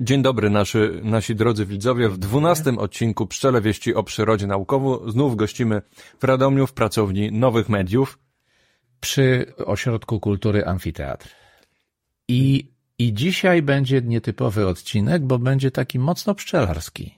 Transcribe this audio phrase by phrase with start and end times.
[0.00, 2.08] Dzień dobry nasi, nasi drodzy widzowie.
[2.08, 5.82] W dwunastym odcinku Pszczele Wieści o Przyrodzie Naukowo znów gościmy
[6.20, 8.18] w Radomiu w pracowni Nowych Mediów.
[9.00, 11.28] Przy Ośrodku Kultury Amfiteatr.
[12.28, 17.17] I, I dzisiaj będzie nietypowy odcinek, bo będzie taki mocno pszczelarski.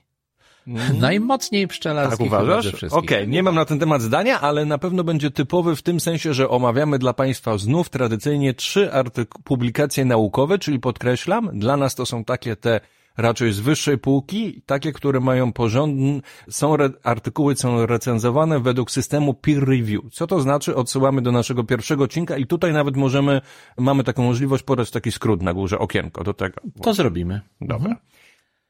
[0.67, 0.99] Mm.
[0.99, 2.17] Najmocniej pszczelarski.
[2.17, 2.67] Tak uważasz?
[2.75, 5.99] Okej, okay, nie mam na ten temat zdania, ale na pewno będzie typowy w tym
[5.99, 8.89] sensie, że omawiamy dla Państwa znów tradycyjnie trzy
[9.43, 12.81] publikacje naukowe, czyli podkreślam, dla nas to są takie te
[13.17, 19.33] raczej z wyższej półki, takie, które mają porządne, są re, artykuły są recenzowane według systemu
[19.33, 20.01] peer review.
[20.11, 20.75] Co to znaczy?
[20.75, 23.41] Odsyłamy do naszego pierwszego odcinka i tutaj nawet możemy,
[23.77, 26.61] mamy taką możliwość podać taki skrót na górze, okienko do tego.
[26.81, 27.41] To zrobimy.
[27.61, 27.89] Dobra.
[27.89, 27.95] Mhm.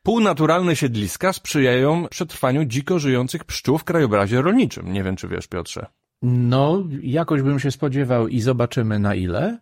[0.03, 4.93] Półnaturalne siedliska sprzyjają przetrwaniu dziko żyjących pszczół w krajobrazie rolniczym.
[4.93, 5.85] Nie wiem, czy wiesz, Piotrze.
[6.21, 9.57] No, jakoś bym się spodziewał i zobaczymy na ile.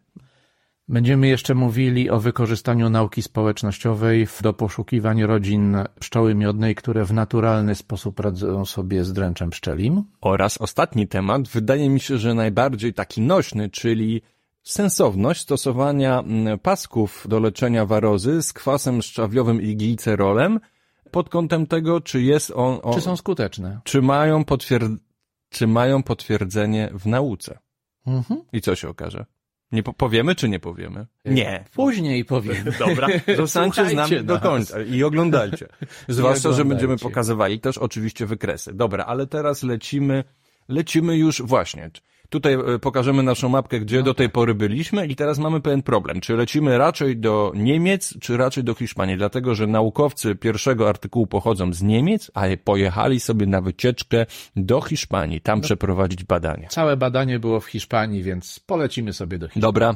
[0.88, 7.76] Będziemy jeszcze mówili o wykorzystaniu nauki społecznościowej do poszukiwań rodzin pszczoły miodnej, które w naturalny
[7.76, 10.04] sposób radzą sobie z dręczem pszczelim.
[10.22, 14.22] Oraz ostatni temat, wydaje mi się, że najbardziej taki nośny, czyli
[14.64, 20.60] sensowność stosowania mm, pasków do leczenia warozy z kwasem szczawiowym i glicerolem
[21.12, 22.80] pod kątem tego, czy jest on...
[22.84, 23.80] on czy są skuteczne.
[23.84, 24.92] Czy mają, potwierd
[25.50, 27.60] czy mają potwierdzenie w nauce.
[28.08, 28.42] Mhm.
[28.54, 29.26] I co się okaże?
[29.72, 31.06] Nie po powiemy, czy nie powiemy?
[31.26, 31.66] Nie.
[31.76, 32.72] Później powiemy.
[32.88, 35.68] Dobra, zostańcie z nami do końca i oglądajcie.
[36.08, 38.74] Zwłaszcza, że będziemy pokazywali też oczywiście wykresy.
[38.74, 40.24] Dobra, ale teraz lecimy,
[40.68, 41.92] lecimy już właśnie.
[42.30, 44.34] Tutaj e, pokażemy naszą mapkę, gdzie no do tej tak.
[44.34, 46.22] pory byliśmy i teraz mamy pewien problem.
[46.22, 49.18] Czy lecimy raczej do Niemiec, czy raczej do Hiszpanii?
[49.18, 55.42] Dlatego, że naukowcy pierwszego artykułu pochodzą z Niemiec, a pojechali sobie na wycieczkę do Hiszpanii,
[55.42, 55.64] tam no.
[55.64, 56.68] przeprowadzić badania.
[56.68, 59.62] Całe badanie było w Hiszpanii, więc polecimy sobie do Hiszpanii.
[59.62, 59.96] Dobra.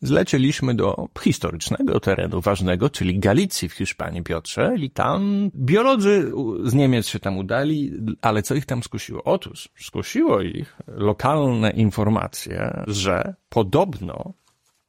[0.00, 6.32] Zlecieliśmy do historycznego terenu ważnego, czyli Galicji w Hiszpanii, Piotrze, i tam biolodzy
[6.64, 9.24] z Niemiec się tam udali, ale co ich tam skusiło?
[9.24, 14.34] Otóż skusiło ich lokalne informacje, że podobno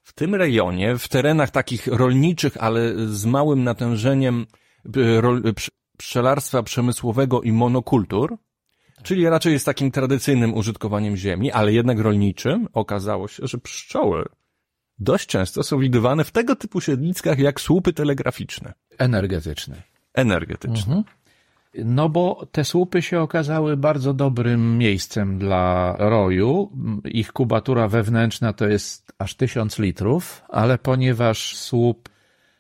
[0.04, 4.46] w tym rejonie, w terenach takich rolniczych, ale z małym natężeniem
[5.98, 8.38] pszczelarstwa przemysłowego i monokultur,
[9.04, 14.26] czyli raczej jest takim tradycyjnym użytkowaniem ziemi, ale jednak rolniczym, okazało się, że pszczoły
[15.02, 18.74] dość często są widywane w tego typu siedliskach jak słupy telegraficzne.
[18.98, 19.82] Energetyczne.
[20.14, 20.96] Energetyczne.
[20.96, 21.04] Mhm.
[21.86, 26.72] No bo te słupy się okazały bardzo dobrym miejscem dla roju.
[27.06, 32.10] Ich kubatura wewnętrzna to jest aż tysiąc litrów, ale ponieważ słup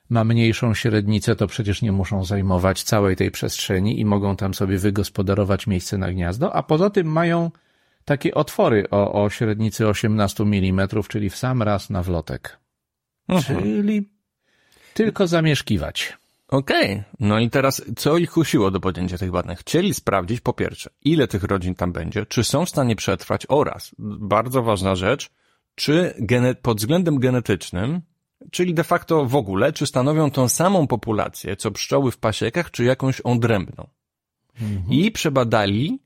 [0.09, 4.77] ma mniejszą średnicę, to przecież nie muszą zajmować całej tej przestrzeni i mogą tam sobie
[4.77, 7.51] wygospodarować miejsce na gniazdo, a poza tym mają
[8.05, 12.59] takie otwory o, o średnicy 18 mm, czyli w sam raz na wlotek.
[13.27, 13.63] Mhm.
[13.63, 14.09] Czyli
[14.93, 16.17] tylko zamieszkiwać.
[16.47, 17.03] Okej, okay.
[17.19, 19.55] no i teraz co ich kusiło do podjęcia tych badań?
[19.55, 23.95] Chcieli sprawdzić po pierwsze, ile tych rodzin tam będzie, czy są w stanie przetrwać oraz,
[23.99, 25.29] bardzo ważna rzecz,
[25.75, 26.13] czy
[26.61, 28.01] pod względem genetycznym,
[28.51, 32.83] czyli de facto w ogóle, czy stanowią tą samą populację, co pszczoły w pasiekach, czy
[32.83, 33.87] jakąś odrębną.
[34.61, 34.83] Mhm.
[34.89, 35.99] I przebadali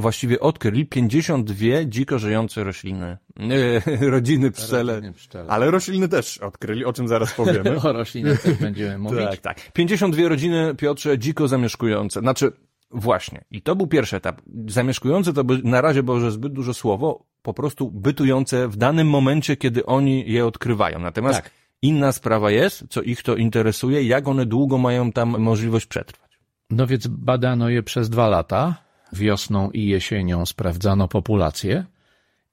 [0.00, 3.18] właściwie odkryli 52 dziko żyjące rośliny,
[4.00, 7.80] rodziny pszczele, rodziny pszczele, ale rośliny też odkryli, o czym zaraz powiemy.
[7.88, 9.20] o roślinach też będziemy mówić.
[9.30, 9.72] Tak, tak.
[9.72, 12.52] 52 rodziny, Piotrze, dziko zamieszkujące, znaczy
[12.90, 14.42] właśnie, i to był pierwszy etap.
[14.68, 19.08] Zamieszkujące to by, na razie było że zbyt dużo słowo, po prostu bytujące w danym
[19.08, 20.98] momencie, kiedy oni je odkrywają.
[20.98, 21.50] Natomiast tak.
[21.82, 26.30] inna sprawa jest, co ich to interesuje, jak one długo mają tam możliwość przetrwać.
[26.70, 31.84] No więc badano je przez dwa lata wiosną i jesienią sprawdzano populację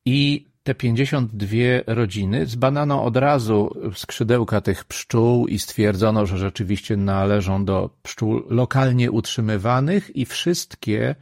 [0.05, 1.47] i te 52
[1.87, 9.11] rodziny zbadano od razu skrzydełka tych pszczół i stwierdzono, że rzeczywiście należą do pszczół lokalnie
[9.11, 11.15] utrzymywanych i wszystkie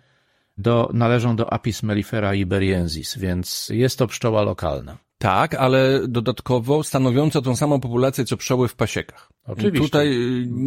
[0.58, 4.98] do, należą do Apis mellifera iberiensis, więc jest to pszczoła lokalna.
[5.18, 9.30] Tak, ale dodatkowo stanowiąca tą samą populację, co pszczoły w pasiekach.
[9.48, 9.80] Oczywiście.
[9.80, 10.18] Tutaj,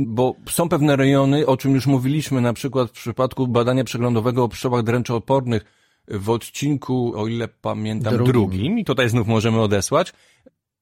[0.06, 4.48] bo są pewne rejony, o czym już mówiliśmy, na przykład w przypadku badania przeglądowego o
[4.48, 5.64] pszczołach dręczoopornych
[6.08, 8.78] w odcinku, o ile pamiętam, drugim, drugim.
[8.78, 10.12] I tutaj znów możemy odesłać,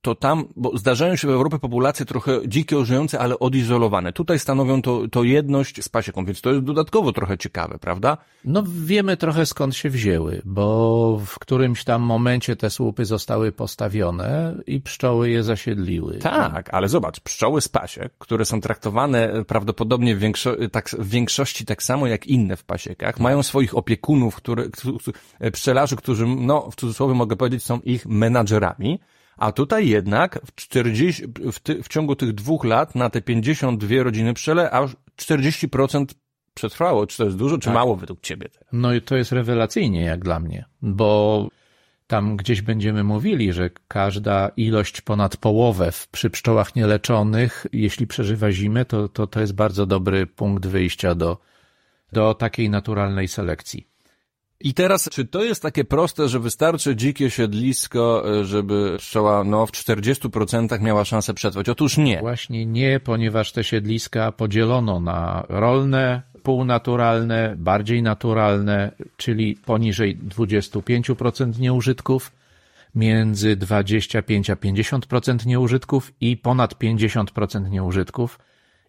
[0.06, 4.12] to tam, bo zdarzają się w Europie populacje trochę dzikie, żyjące, ale odizolowane.
[4.12, 8.16] Tutaj stanowią to, to jedność z pasieką, więc to jest dodatkowo trochę ciekawe, prawda?
[8.44, 14.54] No wiemy trochę skąd się wzięły, bo w którymś tam momencie te słupy zostały postawione
[14.66, 16.18] i pszczoły je zasiedliły.
[16.18, 21.64] Tak, ale zobacz, pszczoły z pasiek, które są traktowane prawdopodobnie w, większo tak, w większości
[21.64, 24.64] tak samo jak inne w pasiekach, mają swoich opiekunów, które,
[25.52, 29.00] pszczelarzy, którzy, no w cudzysłowie mogę powiedzieć, są ich menadżerami,
[29.36, 31.22] A tutaj jednak w, 40,
[31.52, 36.04] w, ty, w ciągu tych dwóch lat na te 52 rodziny pszczele aż 40%
[36.54, 37.06] przetrwało.
[37.06, 37.74] Czy to jest dużo, czy Tak.
[37.74, 38.48] mało według ciebie?
[38.72, 41.48] No i to jest rewelacyjnie jak dla mnie, bo
[42.06, 48.52] tam gdzieś będziemy mówili, że każda ilość ponad połowę w, przy pszczołach nieleczonych, jeśli przeżywa
[48.52, 51.38] zimę, to, to, to jest bardzo dobry punkt wyjścia do,
[52.12, 53.86] do takiej naturalnej selekcji.
[54.60, 59.66] I teraz, czy to jest takie proste, że wystarczy dzikie siedlisko, e, żeby pszczoła no,
[59.66, 61.68] w 40% miała szansę przetrwać?
[61.68, 62.18] Otóż nie.
[62.20, 72.32] Właśnie nie, ponieważ te siedliska podzielono na rolne, półnaturalne, bardziej naturalne, czyli poniżej 25% nieużytków,
[72.94, 78.38] między 25 a 50% nieużytków i ponad 50% nieużytków.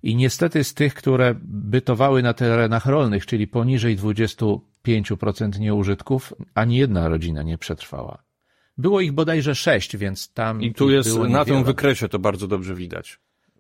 [0.03, 3.97] I niestety z tych, które bytowały na terenach rolnych, czyli poniżej
[4.88, 8.24] 25% nieużytków, ani jedna rodzina nie przetrwała.
[8.78, 10.62] Było ich bodajże sześć, więc tam.
[10.62, 13.19] I tu jest, na tym wykresie to bardzo dobrze widać.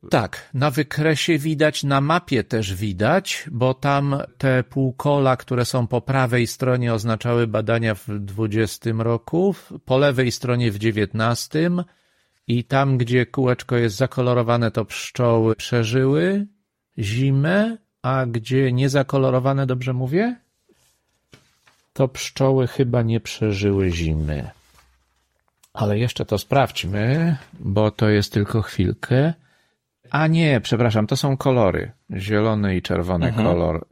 [0.09, 6.01] Tak, na wykresie widać, na mapie też widać, bo tam te półkola, które są po
[6.01, 11.71] prawej stronie oznaczały badania w 20 roku, po lewej stronie w 19
[12.47, 16.47] i tam, gdzie kółeczko jest zakolorowane, to pszczoły przeżyły
[16.97, 20.35] zimę, a gdzie niezakolorowane, dobrze mówię?
[21.97, 24.49] To pszczoły chyba nie przeżyły zimy.
[25.73, 29.33] Ale jeszcze to sprawdźmy, bo to jest tylko chwilkę.
[30.09, 31.91] A nie, przepraszam, to są kolory.
[32.17, 33.87] Zielony i czerwony kolor.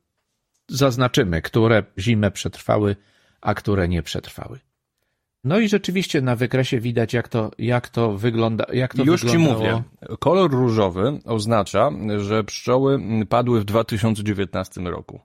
[0.67, 2.95] Zaznaczymy, które zimę przetrwały,
[3.41, 4.59] a które nie przetrwały.
[5.43, 8.65] No i rzeczywiście na wykresie widać, jak to, jak to wygląda.
[8.73, 9.57] Jak to Już ci wyglądało.
[9.59, 9.83] mówię.
[10.19, 12.99] Kolor różowy oznacza, że pszczoły
[13.29, 15.21] padły w 2019 roku.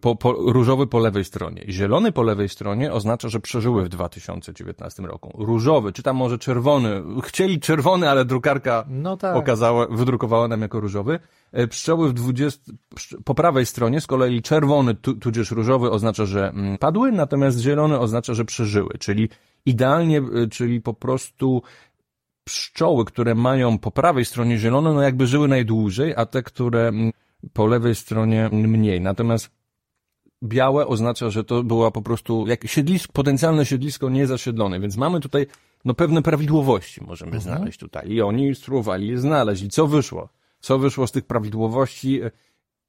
[0.00, 1.64] Po, po, różowy po lewej stronie.
[1.68, 5.44] Zielony po lewej stronie oznacza, że przeżyły w 2019 roku.
[5.44, 7.02] Różowy, czy tam może czerwony.
[7.22, 9.36] Chcieli czerwony, ale drukarka No tak.
[9.36, 11.18] okazała, wydrukowała nam jako różowy.
[11.52, 16.24] E, Pszczoły w 20, pszcz- po prawej stronie z kolei czerwony tu, tudzież różowy oznacza,
[16.26, 18.90] że mm, padły, natomiast zielony oznacza, że przeżyły.
[18.98, 19.28] Czyli
[19.66, 21.62] idealnie, e, czyli po prostu
[22.44, 27.12] pszczoły, które mają po prawej stronie zielone, no jakby żyły najdłużej, a te, które mm,
[27.52, 29.00] po lewej stronie mniej.
[29.00, 29.55] Natomiast
[30.46, 35.46] białe oznacza, że to była po prostu jak siedlisko, potencjalne siedlisko niezasiedlone, więc mamy tutaj
[35.84, 40.28] no pewne prawidłowości możemy znaleźć tutaj i oni spróbowali je znaleźć i co wyszło?
[40.60, 42.20] Co wyszło z tych prawidłowości?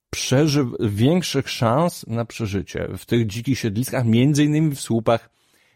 [0.10, 5.30] Przeży większych szans na przeżycie w tych dzikich siedliskach, między innymi w słupach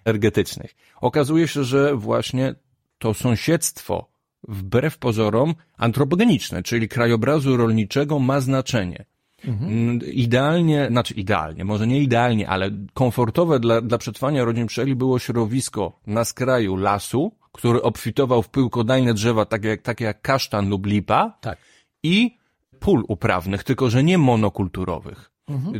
[0.05, 0.75] energetycznych.
[1.01, 2.55] Okazuje się, że właśnie
[2.97, 4.11] to sąsiedztwo
[4.47, 9.05] wbrew pozorom antropogeniczne, czyli krajobrazu rolniczego ma znaczenie.
[9.45, 15.19] Mm, Idealnie, znaczy idealnie, może nie idealnie, ale komfortowe dla, dla przetrwania rodzin pszczeli było
[15.19, 20.85] środowisko na skraju lasu, który obfitował w pyłkodajne drzewa, takie jak, takie jak kasztan lub
[20.85, 21.57] lipa Tak.
[22.03, 22.37] i
[22.79, 25.30] pól uprawnych, tylko że nie monokulturowych,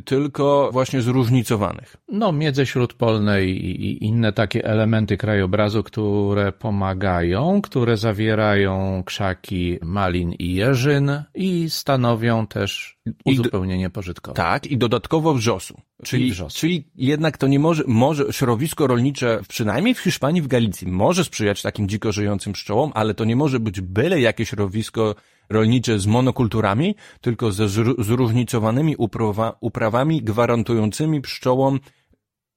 [0.05, 1.97] tylko właśnie zróżnicowanych.
[2.07, 10.53] No, miedze śródpolne i, inne takie elementy krajobrazu, które pomagają, które zawierają krzaki malin i
[10.53, 14.35] jeżyn i stanowią też uzupełnienie pożytkowe.
[14.35, 15.81] Tak, i dodatkowo wrzosu.
[16.03, 16.59] Czyli, wrzosu.
[16.59, 21.61] czyli jednak to nie może, może środowisko rolnicze, przynajmniej w Hiszpanii, w Galicji, może sprzyjać
[21.61, 25.15] takim dziko żyjącym pszczołom, ale to nie może być byle jakie środowisko
[25.51, 31.79] rolnicze z monokulturami, tylko ze zróżnicowanymi uprawa, uprawami gwarantującymi pszczołom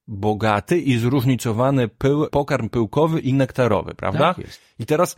[0.07, 4.35] bogaty i zróżnicowany pył, pokarm pyłkowy i nektarowy, prawda?
[4.35, 4.61] Tak jest.
[4.79, 5.17] I teraz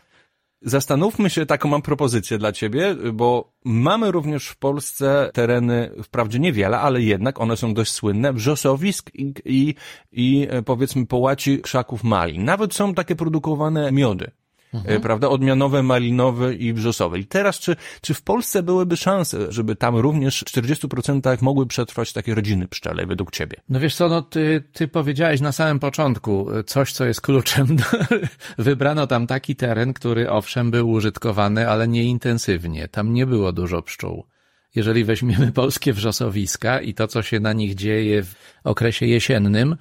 [0.63, 6.81] zastanówmy się, taką mam propozycję dla ciebie, bo mamy również w Polsce tereny, wprawdzie niewiele,
[6.81, 9.75] ale jednak one są dość słynne, wrzosowisk i, i,
[10.13, 12.45] i e, powiedzmy połaci krzaków malin.
[12.45, 14.31] Nawet są takie produkowane miody.
[14.85, 15.29] E, Prawda?
[15.29, 17.19] Odmianowe, malinowe i wrzosowe.
[17.19, 22.13] I teraz, czy, czy w Polsce byłyby szanse, żeby tam również w 40% mogły przetrwać
[22.13, 23.57] takie rodziny pszczele, według ciebie?
[23.69, 27.77] No wiesz co, no ty, ty powiedziałeś na samym początku coś, co jest kluczem.
[28.59, 32.89] Wybrano tam taki teren, który owszem był użytkowany, ale nie intensywnie.
[32.89, 34.25] Tam nie było dużo pszczół.
[34.75, 39.77] Jeżeli weźmiemy polskie wrzosowiska i to, co się na nich dzieje w okresie jesiennym,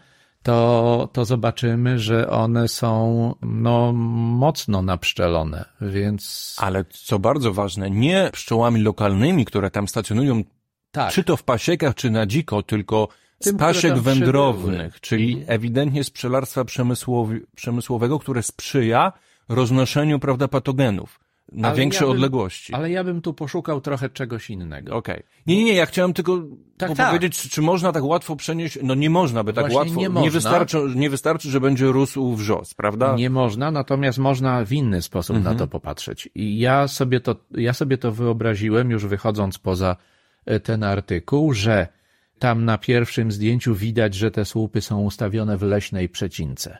[0.45, 8.29] to, to zobaczymy, że one są no, mocno napszczelone, więc Ale co bardzo ważne, nie
[8.33, 10.43] pszczołami lokalnymi, które tam stacjonują
[10.91, 11.13] tak.
[11.13, 13.07] czy to w pasiekach, czy na dziko, tylko
[13.39, 14.99] z Tym, tam wędrownych, przybyły.
[15.01, 19.13] czyli ewidentnie z pszczelarstwa przemysłowi, przemysłowego, które sprzyja
[19.49, 21.19] roznoszeniu, prawda, patogenów.
[21.55, 22.73] Na Ale większe ja bym- odległości.
[22.73, 24.95] Ale ja bym tu poszukał trochę czegoś innego.
[24.95, 25.23] Okej.
[25.47, 26.41] Nie, nie, nie, ja chciałem tylko
[26.77, 29.99] Tak, powiedzieć, czy, czy można tak łatwo przenieść, no nie można by tak Właśnie łatwo,
[29.99, 30.31] nie można.
[30.31, 33.15] wystarczy, nie wystarczy, że będzie rósł wrzos, prawda?
[33.15, 35.55] Nie można, natomiast można w inny sposób Mhm.
[35.55, 36.29] na to popatrzeć.
[36.35, 39.95] I ja sobie to, ja sobie to wyobraziłem, już wychodząc poza
[40.45, 41.87] e, ten artykuł, że
[42.39, 46.77] tam na pierwszym zdjęciu widać, że te słupy są ustawione w leśnej przecince.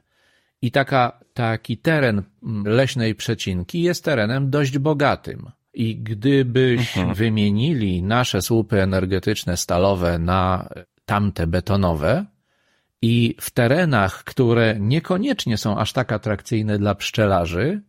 [0.62, 5.52] I taka, taki teren mm, leśnej przecinki jest terenem dość bogatym.
[5.74, 7.16] I gdybyś Mhm.
[7.16, 10.70] wymienili nasze słupy energetyczne stalowe na
[11.06, 12.26] tamte betonowe,
[13.02, 17.82] i w terenach, które niekoniecznie są aż tak atrakcyjne dla pszczelarzy,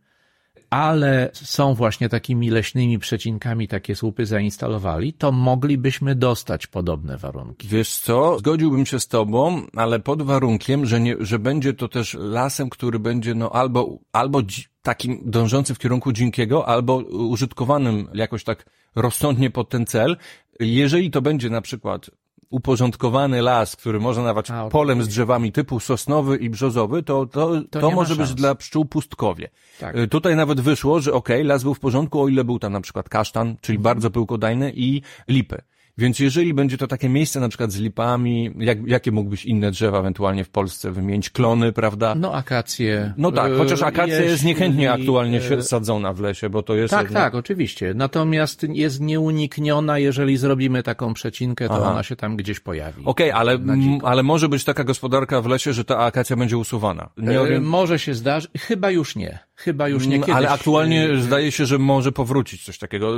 [0.69, 7.67] ale są właśnie takimi leśnymi przecinkami, takie słupy zainstalowali, to moglibyśmy dostać podobne warunki.
[7.67, 12.17] Wiesz co, zgodziłbym się z tobą, ale pod warunkiem, że, nie, że będzie to też
[12.19, 14.41] lasem, który będzie no albo, albo
[14.81, 20.17] takim dążącym w kierunku dziękiego, albo użytkowanym jakoś tak rozsądnie pod ten cel.
[20.59, 22.09] Jeżeli to będzie na przykład
[22.49, 27.61] uporządkowany las, który można nazwać A, polem z drzewami typu sosnowy i brzozowy, to, to,
[27.69, 29.49] to, ma może być dla pszczół pustkowie.
[29.79, 29.97] Tak.
[29.97, 32.81] Y, Tutaj nawet wyszło, że okej, las był w porządku, o ile był tam na
[32.81, 35.61] przykład kasztan, czyli bardzo pyłkodajny i lipy.
[35.97, 39.99] Więc jeżeli będzie to takie miejsce na przykład z lipami, jak, jakie mógłbyś inne drzewa
[39.99, 41.29] ewentualnie w Polsce wymienić?
[41.29, 42.15] Klony, prawda?
[42.15, 43.13] No akacje.
[43.17, 46.91] No tak, e, chociaż akacja jest niechętnie aktualnie e, sadzona w lesie, bo to jest...
[46.91, 47.93] Tak, jednak- tak, oczywiście.
[47.95, 51.91] Natomiast jest nieunikniona, jeżeli zrobimy taką przecinkę, to Aha.
[51.91, 53.01] ona się tam gdzieś pojawi.
[53.05, 54.07] Okej, ale, m, dziko.
[54.07, 57.09] ale może być taka gospodarka w lesie, że ta akacja będzie usuwana.
[57.17, 59.46] Nie E, Może się zdarzyć, chyba już nie.
[59.59, 60.35] Chyba już nie Mm, kiedyś.
[60.37, 63.13] ale aktualnie zdaje się, że może powrócić coś takiego.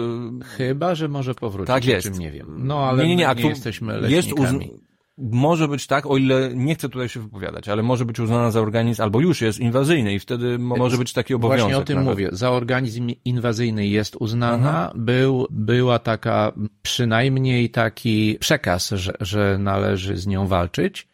[0.45, 1.67] Chyba, że może powrócić.
[1.67, 2.07] Tak o jest.
[2.07, 2.55] czym nie wiem.
[2.57, 4.59] No ale nie, nie, nie, nie jesteśmy jest leśnikami.
[4.59, 4.79] uzn-
[5.31, 8.61] Może być tak, o ile nie chcę tutaj się wypowiadać, ale może być uznana za
[8.61, 11.61] organizm, albo już jest inwazyjny i wtedy mo- może być taki obowiązek.
[11.61, 12.09] Właśnie o tym nawet.
[12.11, 12.29] mówię.
[12.31, 14.91] Za organizm inwazyjny jest uznana.
[14.95, 21.07] Był, była taka, przynajmniej taki przekaz, że, że należy z nią walczyć,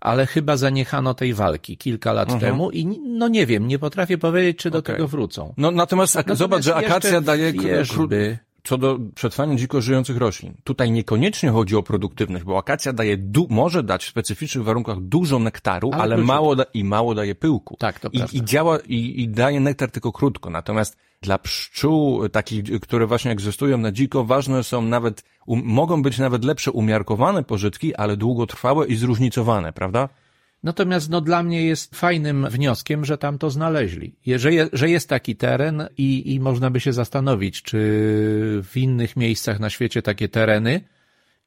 [0.00, 4.58] ale chyba zaniechano tej walki kilka lat temu i no nie wiem, nie potrafię powiedzieć,
[4.58, 4.94] czy do Okej.
[4.94, 5.54] tego wrócą.
[5.56, 8.38] No natomiast Natomiast zobacz, że akacja daje wierzby.
[8.64, 10.54] Co do przetrwania dziko żyjących roślin.
[10.64, 15.38] Tutaj niekoniecznie chodzi o produktywność, bo akacja daje du- może dać w specyficznych warunkach dużo
[15.38, 17.76] nektaru, Ale ale, mało da- i mało daje pyłku.
[17.78, 18.38] Tak, to I, prawda.
[18.38, 20.50] I działa i, i daje nektar tylko krótko.
[20.50, 26.18] Natomiast dla pszczół, takich, które właśnie egzystują na dziko, ważne są nawet, um, mogą być
[26.18, 30.08] nawet lepsze umiarkowane pożytki, ale długotrwałe i zróżnicowane, prawda?
[30.62, 34.16] Natomiast no, dla mnie jest fajnym wnioskiem, że tam to znaleźli.
[34.36, 37.78] Że, je, że jest taki teren i, i można by się zastanowić, czy
[38.64, 40.80] w innych miejscach na świecie takie tereny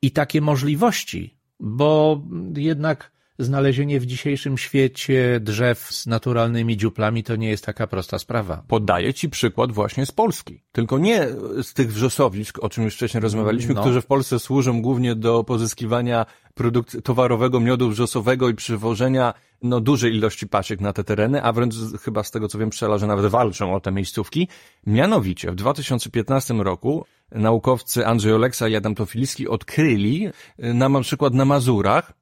[0.01, 2.21] i takie możliwości, bo
[2.57, 8.63] jednak znalezienie w dzisiejszym świecie drzew z naturalnymi dziuplami to nie jest taka prosta sprawa.
[8.67, 10.63] Podaję ci przykład właśnie z Polski.
[10.71, 11.27] Tylko nie
[11.63, 13.81] z tych wrzosowisk, o czym już wcześniej rozmawialiśmy, No.
[13.81, 20.15] które w Polsce służą głównie do pozyskiwania produkt towarowego miodu wrzosowego i przywożenia no, dużej
[20.15, 23.75] ilości pasiek na te tereny, a wręcz chyba z tego co wiem pszczelarze nawet walczą
[23.75, 24.47] o te miejscówki.
[24.87, 31.33] Mianowicie w 2015 roku naukowcy Andrzej Oleksa i Adam Tofilski odkryli y, na, na przykład
[31.33, 32.13] na Mazurach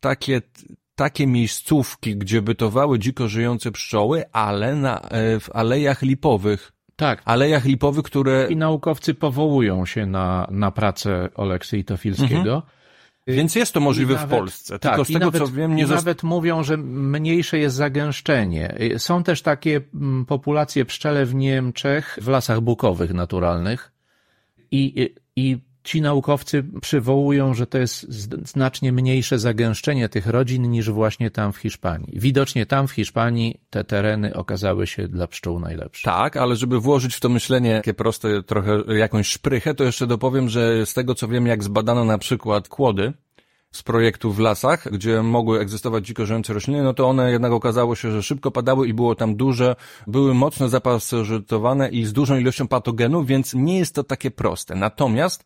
[0.00, 0.42] takie,
[0.94, 6.72] takie miejscówki, gdzie bytowały dziko żyjące pszczoły, ale na, e, w alejach lipowych.
[6.96, 7.22] Tak.
[7.24, 8.46] Alejach lipowych, które...
[8.50, 12.62] I naukowcy powołują się na, na pracę Oleksy Tofilskiego.
[13.26, 14.78] Więc jest to możliwe I w nawet- Polsce.
[14.78, 18.74] Tak, Tylko z tego nawet, co wiem, nie zosta- nawet mówią, że mniejsze jest zagęszczenie.
[18.98, 23.92] Są też takie mm, populacje pszczele w Niemczech, w lasach bukowych naturalnych
[24.70, 28.12] i, i ci naukowcy przywołują, że to jest
[28.48, 32.18] znacznie mniejsze zagęszczenie tych rodzin niż właśnie tam w Hiszpanii.
[32.20, 36.04] Widocznie tam w Hiszpanii te tereny okazały się dla pszczół najlepsze.
[36.04, 40.48] Tak, ale żeby włożyć w to myślenie takie proste, trochę jakąś szprychę, to jeszcze dopowiem,
[40.48, 43.12] że z tego co wiem, jak zbadano na przykład kłody
[43.72, 47.94] z projektu w lasach, gdzie mogły egzystować dziko żyjące rośliny, no to one jednak okazało
[47.94, 49.76] się, że szybko padały i było tam duże,
[50.06, 54.74] były mocno zapasożytowane i z dużą ilością patogenów, więc nie jest to takie proste.
[54.74, 55.44] Natomiast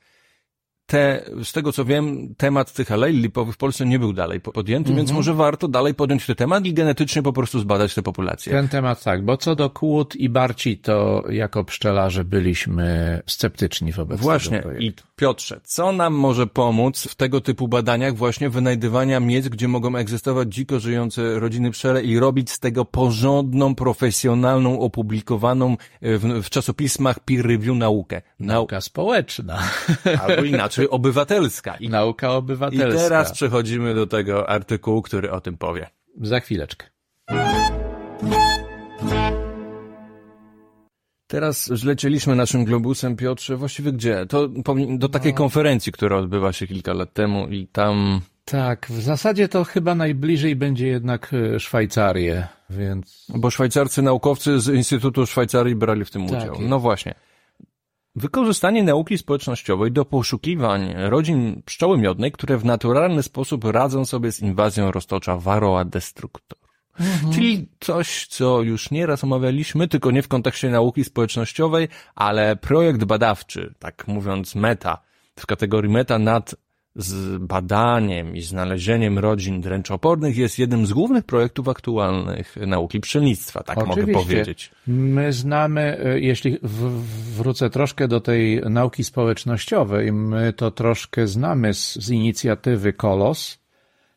[0.92, 4.94] te, z tego co wiem, temat tych alei lipowych w Polsce nie był dalej podjęty,
[4.94, 8.52] więc może warto dalej podjąć ten temat i genetycznie po prostu zbadać te populacje.
[8.52, 14.20] Ten temat tak, bo co do kłód i barci, to jako pszczelarze byliśmy sceptyczni wobec
[14.20, 14.58] Właśnie.
[14.58, 15.04] tego projektu.
[15.04, 19.96] I Piotrze, co nam może pomóc w tego typu badaniach właśnie wynajdywania miejsc, gdzie mogą
[19.96, 26.50] egzystować dziko żyjące rodziny pszczele i robić z tego porządną, profesjonalną, opublikowaną e, w, w
[26.50, 28.22] czasopismach peer review naukę.
[28.40, 29.62] Nau Nauka społeczna,
[30.22, 31.76] albo inaczej obywatelska.
[31.76, 33.00] I, nauka I obywatelska.
[33.00, 35.86] teraz przechodzimy do tego artykułu, który o tym powie.
[36.20, 36.86] Za chwileczkę.
[41.32, 44.26] Teraz zlecieliśmy naszym globusem, Piotrze, właściwie gdzie?
[44.26, 44.48] To
[44.88, 45.38] do takiej no.
[45.38, 48.20] konferencji, która odbyła się kilka lat temu i tam...
[48.44, 53.26] Tak, w zasadzie to chyba najbliżej będzie jednak e, Szwajcarię, więc...
[53.34, 56.56] Bo szwajcarscy naukowcy z Instytutu Szwajcarii brali w tym tak udział.
[56.60, 57.14] No właśnie.
[58.16, 64.40] Wykorzystanie nauki społecznościowej do poszukiwań rodzin pszczoły miodnej, które w naturalny sposób radzą sobie z
[64.40, 66.58] inwazją roztocza Varroa destructor.
[67.00, 67.32] Mhm.
[67.32, 73.74] Czyli coś, co już nieraz omawialiśmy, tylko nie w kontekście nauki społecznościowej, ale projekt badawczy,
[73.78, 75.02] tak mówiąc meta,
[75.38, 76.54] w kategorii meta nad
[76.96, 83.78] z badaniem i znalezieniem rodzin dręczopornych jest jednym z głównych projektów aktualnych nauki pszczelnictwa, tak
[83.78, 84.12] Oczywiście.
[84.12, 84.70] mogę powiedzieć.
[84.86, 86.58] My znamy, e, jeśli
[87.36, 93.58] wrócę troszkę do tej nauki społecznościowej, my to troszkę znamy z, z inicjatywy KOLOS,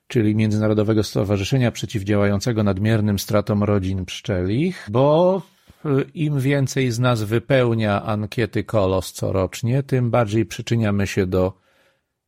[0.08, 5.42] czyli Międzynarodowego Stowarzyszenia Przeciwdziałającego Nadmiernym Stratom Rodzin Pszczelich, bo
[5.86, 11.65] e, im więcej z nas wypełnia ankiety KOLOS corocznie, tym bardziej przyczyniamy się do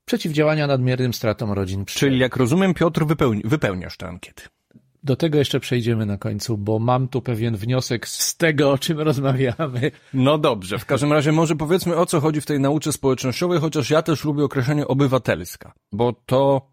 [0.08, 1.86] przeciwdziałania nadmiernym stratom rodzin.
[1.86, 4.44] Czyli jak rozumiem, Piotr, wypełni, wypełniasz tę ankietę.
[5.04, 9.00] Do tego jeszcze przejdziemy na końcu, bo mam tu pewien wniosek z tego, o czym
[9.00, 9.92] rozmawiamy.
[10.14, 13.90] No dobrze, w każdym razie może powiedzmy o co chodzi w tej nauce społecznościowej, chociaż
[13.90, 16.70] ja też lubię określenie obywatelska, bo to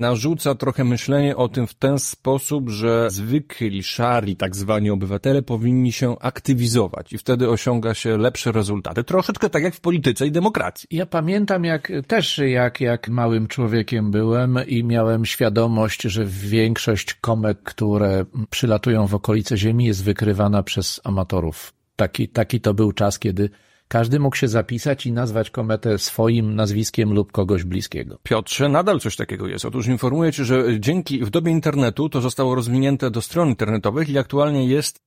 [0.00, 5.92] narzuca trochę myślenie o tym w ten sposób, że zwykli, szari, tak zwani obywatele powinni
[5.92, 9.04] się aktywizować i wtedy osiąga się lepsze rezultaty.
[9.04, 10.88] Troszeczkę tak jak w polityce i demokracji.
[10.90, 17.58] Ja pamiętam jak też jak, jak małym człowiekiem byłem i miałem świadomość, że większość komet,
[17.64, 21.72] które przylatują w okolice Ziemi jest wykrywana przez amatorów.
[21.96, 23.50] Taki, taki to był czas, kiedy
[23.90, 28.18] każdy mógł się zapisać i nazwać kometę swoim nazwiskiem lub kogoś bliskiego.
[28.22, 29.64] Piotrze, nadal coś takiego jest.
[29.64, 34.18] Otóż informuję Cię, że dzięki, w dobie internetu to zostało rozwinięte do stron internetowych i
[34.18, 35.00] aktualnie jest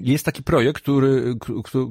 [0.00, 1.34] jest taki projekt, który,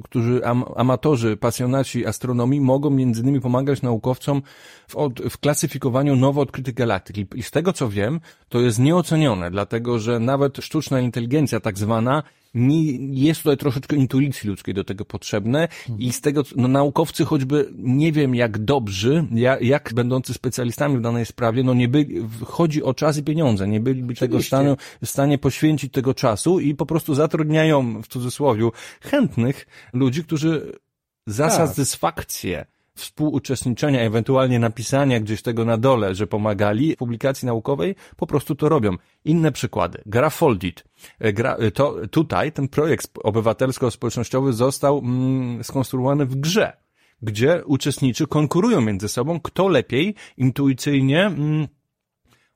[0.04, 0.40] którzy
[0.76, 4.42] amatorzy, pasjonaci astronomii mogą między innymi pomagać naukowcom
[4.88, 7.16] w, od, w klasyfikowaniu nowo odkrytych galaktyk.
[7.34, 12.22] I z tego co wiem, to jest nieocenione, dlatego że nawet sztuczna inteligencja tak zwana
[12.54, 15.68] jest tutaj troszeczkę intuicji ludzkiej do tego potrzebne
[15.98, 21.00] i z tego, no naukowcy choćby nie wiem jak dobrzy, jak, jak będący specjalistami w
[21.00, 24.76] danej sprawie, no nie byli, chodzi o czas i pieniądze, nie byliby tego w stanie,
[25.04, 30.72] w stanie poświęcić tego czasu i po prostu zatrudniają w cudzysłowie chętnych ludzi, którzy
[31.26, 31.56] za tak.
[31.56, 38.54] satysfakcję współuczestniczenia, ewentualnie napisania gdzieś tego na dole, że pomagali w publikacji naukowej, po prostu
[38.54, 38.96] to robią.
[39.24, 40.02] Inne przykłady.
[40.06, 40.84] Gra Foldit.
[41.18, 46.76] E, gra, e, to, tutaj ten projekt obywatelsko-społecznościowy został mm, skonstruowany w grze,
[47.22, 51.68] gdzie uczestniczy konkurują między sobą, kto lepiej, intuicyjnie mm,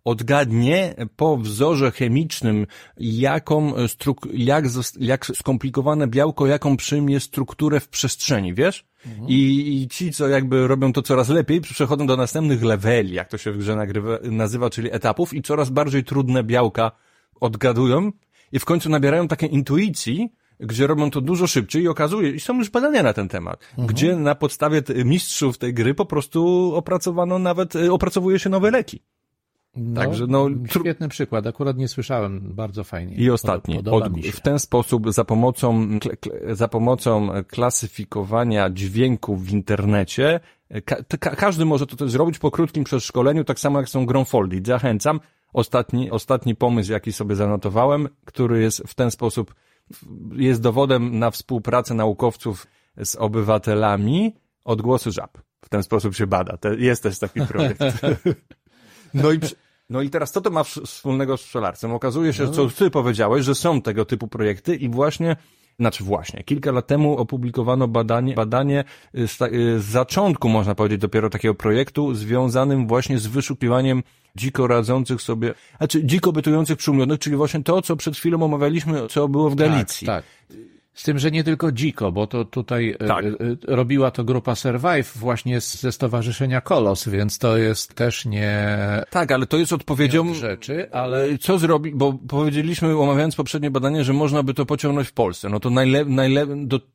[0.07, 2.67] odgadnie po wzorze chemicznym,
[2.97, 4.65] jaką struk- jak,
[5.01, 8.85] jak skomplikowane białko, jaką przyjmie strukturę w przestrzeni, wiesz?
[9.07, 9.29] Mhm.
[9.29, 9.35] I,
[9.83, 13.53] I ci, co jakby robią to coraz lepiej, przechodzą do następnych leveli, jak to się
[13.53, 16.93] w grze nagrywa, nazywa, czyli etapów i coraz bardziej trudne białka
[17.41, 18.13] odgadują
[18.53, 22.59] i w końcu nabierają takiej intuicji, gdzie robią to dużo szybciej i okazuje, i są
[22.59, 23.89] już badania na ten temat, mhm.
[23.89, 29.03] gdzie na podstawie mistrzów tej gry po prostu opracowano nawet, opracowuje się nowe leki.
[29.77, 33.15] No, Także no, świetny przykład, akurat nie słyszałem, bardzo fajnie.
[33.15, 35.89] I ostatni, Od, w ten sposób za pomocą,
[36.53, 40.41] za pomocą klasyfikowania dźwięków w internecie,
[40.85, 44.63] ka, ka, każdy może to też zrobić po krótkim przeszkoleniu, tak samo jak są Gromfoldy.
[44.65, 45.21] Zachęcam.
[45.53, 49.55] Ostatni, ostatni pomysł, jaki sobie zanotowałem, który jest w ten sposób,
[50.37, 52.67] jest dowodem na współpracę naukowców
[53.05, 54.35] z obywatelami,
[54.65, 55.39] odgłosy żab.
[55.61, 56.59] W ten sposób się bada.
[56.79, 57.81] Jest też taki projekt.
[59.15, 59.39] No i
[59.91, 61.93] no i teraz co to ma wspólnego z pszczelarstwem?
[61.93, 62.51] Okazuje się, no.
[62.51, 65.37] co ty powiedziałeś, że są tego typu projekty i właśnie
[65.81, 71.01] znaczy właśnie, kilka lat temu opublikowano badanie, badanie y, z, y, z zaczątku, można powiedzieć,
[71.01, 74.03] dopiero takiego projektu związanym właśnie z wyszukiwaniem
[74.37, 79.29] dziko radzących sobie, znaczy dziko bytujących przyumionych, czyli właśnie to, co przed chwilą omawialiśmy, co
[79.29, 80.07] było w Galicji.
[80.07, 80.57] Tak, tak.
[80.97, 83.25] Z tym, że nie tylko dziko, bo to tutaj e, tak.
[83.25, 83.31] E,
[83.67, 88.69] robiła to grupa Survive właśnie ze stowarzyszenia Kolos, więc to jest też nie...
[89.11, 90.35] Tak, ale to jest odpowiedzią...
[90.35, 91.39] rzeczy, ale...
[91.39, 95.49] Co zrobi, bo powiedzieliśmy, omawiając poprzednie badanie, że można by to pociągnąć w Polsce.
[95.49, 96.05] No to najle...
[96.05, 96.47] najle...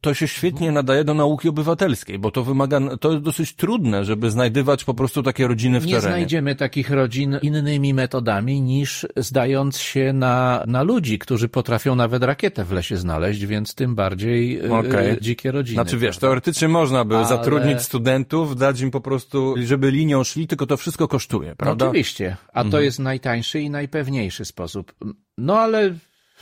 [0.02, 4.32] to się świetnie nadaje do nauki obywatelskiej, bo to wymaga, to jest dosyć trudne, żeby
[4.32, 6.08] znajdywać po prostu takie rodziny w nie terenie.
[6.08, 12.24] Nie znajdziemy takich rodzin innymi metodami niż zdając się na, na ludzi, którzy potrafią nawet
[12.24, 15.18] rakietę w lesie znaleźć, więc tym tym bardziej e, okay.
[15.22, 15.76] dzikie rodziny.
[15.76, 16.28] Znaczy wiesz, prawda?
[16.28, 17.28] teoretycznie można by Ale...
[17.28, 21.86] zatrudnić studentów, dać im po prostu, żeby linią szli, tylko to wszystko kosztuje, prawda?
[21.86, 22.72] No, oczywiście, a mhm.
[22.72, 24.94] to jest najtańszy i najpewniejszy sposób.
[25.38, 25.94] No ale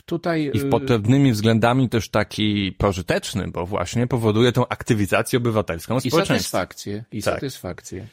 [0.04, 6.10] Tutaj I pod pewnymi względami też taki pożyteczny, bo właśnie powoduje tą aktywizację obywatelską i
[6.10, 7.04] satysfakcję.
[7.12, 7.34] I Tak.
[7.34, 8.06] satysfakcję.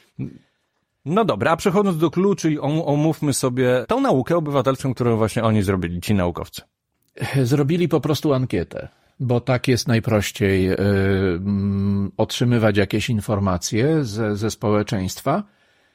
[1.04, 5.62] No dobra, a przechodząc do kluczy, om- omówmy sobie tą naukę obywatelską, którą właśnie oni
[5.62, 6.62] zrobili, ci naukowcy.
[7.42, 8.88] Zrobili po prostu ankietę,
[9.20, 15.44] bo tak jest najprościej y, mm, otrzymywać jakieś informacje ze, ze społeczeństwa.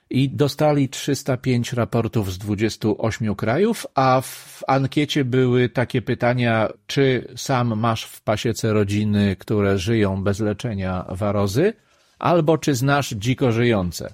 [0.10, 7.80] I dostali 305 raportów z 28 krajów, a w ankiecie były takie pytania, czy sam
[7.80, 11.74] masz w pasiece rodziny, które żyją bez leczenia warozy,
[12.20, 14.14] albo czy znasz dziko żyjące.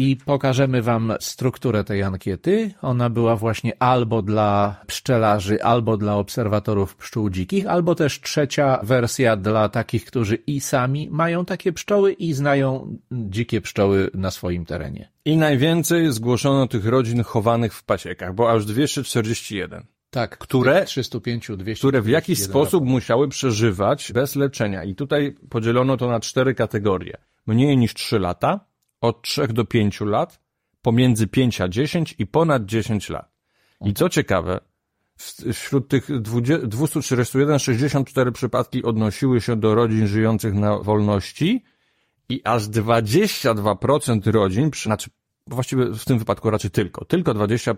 [0.00, 2.70] I pokażemy Wam strukturę tej ankiety.
[2.82, 9.36] Ona była właśnie albo dla pszczelarzy, albo dla obserwatorów pszczół dzikich, albo też trzecia wersja
[9.36, 15.08] dla takich, którzy i sami mają takie pszczoły i znają dzikie pszczoły na swoim terenie.
[15.24, 21.56] I najwięcej zgłoszono tych rodzin chowanych w pasiekach, bo aż 241, Tak, Które- tych 305,
[21.56, 24.84] 200, które w jakiś 201 sposób musiały przeżywać bez leczenia.
[24.84, 27.16] I tutaj podzielono to na cztery kategorie.
[27.46, 28.69] Mniej niż 3 lata,
[29.00, 30.40] od 3 do 5 lat,
[30.82, 33.30] pomiędzy 5 a 10 i ponad 10 lat.
[33.84, 34.60] I co ciekawe,
[35.52, 41.64] wśród tych 20 241 64 przypadki odnosiły się do rodzin żyjących na wolności
[42.28, 45.10] i aż 22% rodzin, znaczy
[45.46, 47.76] właściwie w tym wypadku raczej tylko, tylko 22%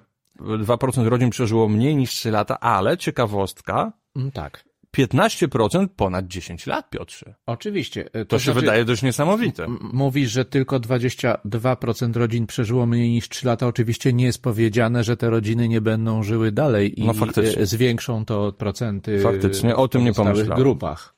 [1.06, 4.64] rodzin przeżyło mniej niż 3 lata, ale ciekawostka, Mm, Tak,
[4.96, 7.34] 15% ponad 10 lat, Piotrze.
[7.46, 8.04] oczywiście.
[8.04, 9.66] To, To się znaczy, wydaje dość niesamowite.
[9.92, 13.66] Mówisz, że tylko 22% rodzin przeżyło mniej niż 3 lata.
[13.66, 17.14] Oczywiście nie jest powiedziane, że te rodziny nie będą żyły dalej i No
[17.56, 20.58] e, zwiększą to procenty Faktycznie, o tym nie pomyślałem.
[20.58, 21.14] grupach.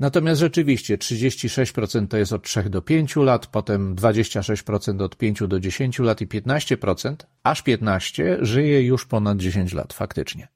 [0.00, 5.60] Natomiast rzeczywiście 36% to jest od 3 do 5 lat, potem 26% od 5 do
[5.60, 10.48] 10 lat i 15%, aż 15% żyje już ponad 10 lat faktycznie.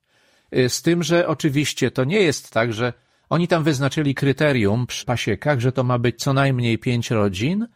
[0.57, 2.93] Y, Z tym, że oczywiście to nie jest tak, że
[3.29, 7.67] oni tam wyznaczyli kryterium przy pasiekach, że to ma być co najmniej 5 rodzin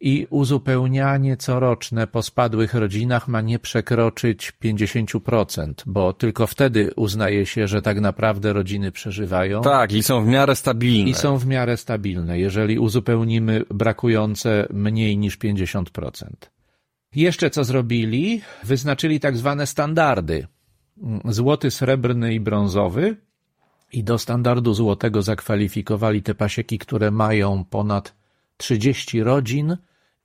[0.00, 7.68] i uzupełnianie coroczne po spadłych rodzinach ma nie przekroczyć 50%, bo tylko wtedy uznaje się,
[7.68, 9.62] że tak naprawdę rodziny przeżywają.
[9.62, 11.10] Tak, i są w miarę stabilne.
[11.10, 16.26] I są w miarę stabilne, jeżeli uzupełnimy brakujące mniej niż 50%.
[17.14, 18.40] Jeszcze co zrobili?
[18.64, 20.46] Wyznaczyli tak zwane standardy.
[21.24, 23.16] Złoty, srebrny i brązowy.
[23.92, 28.14] I do standardu złotego zakwalifikowali te pasieki, które mają ponad
[28.56, 29.76] 30 rodzin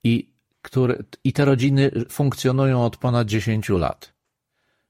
[0.04, 4.12] i, które, i te rodziny funkcjonują od ponad 10 lat.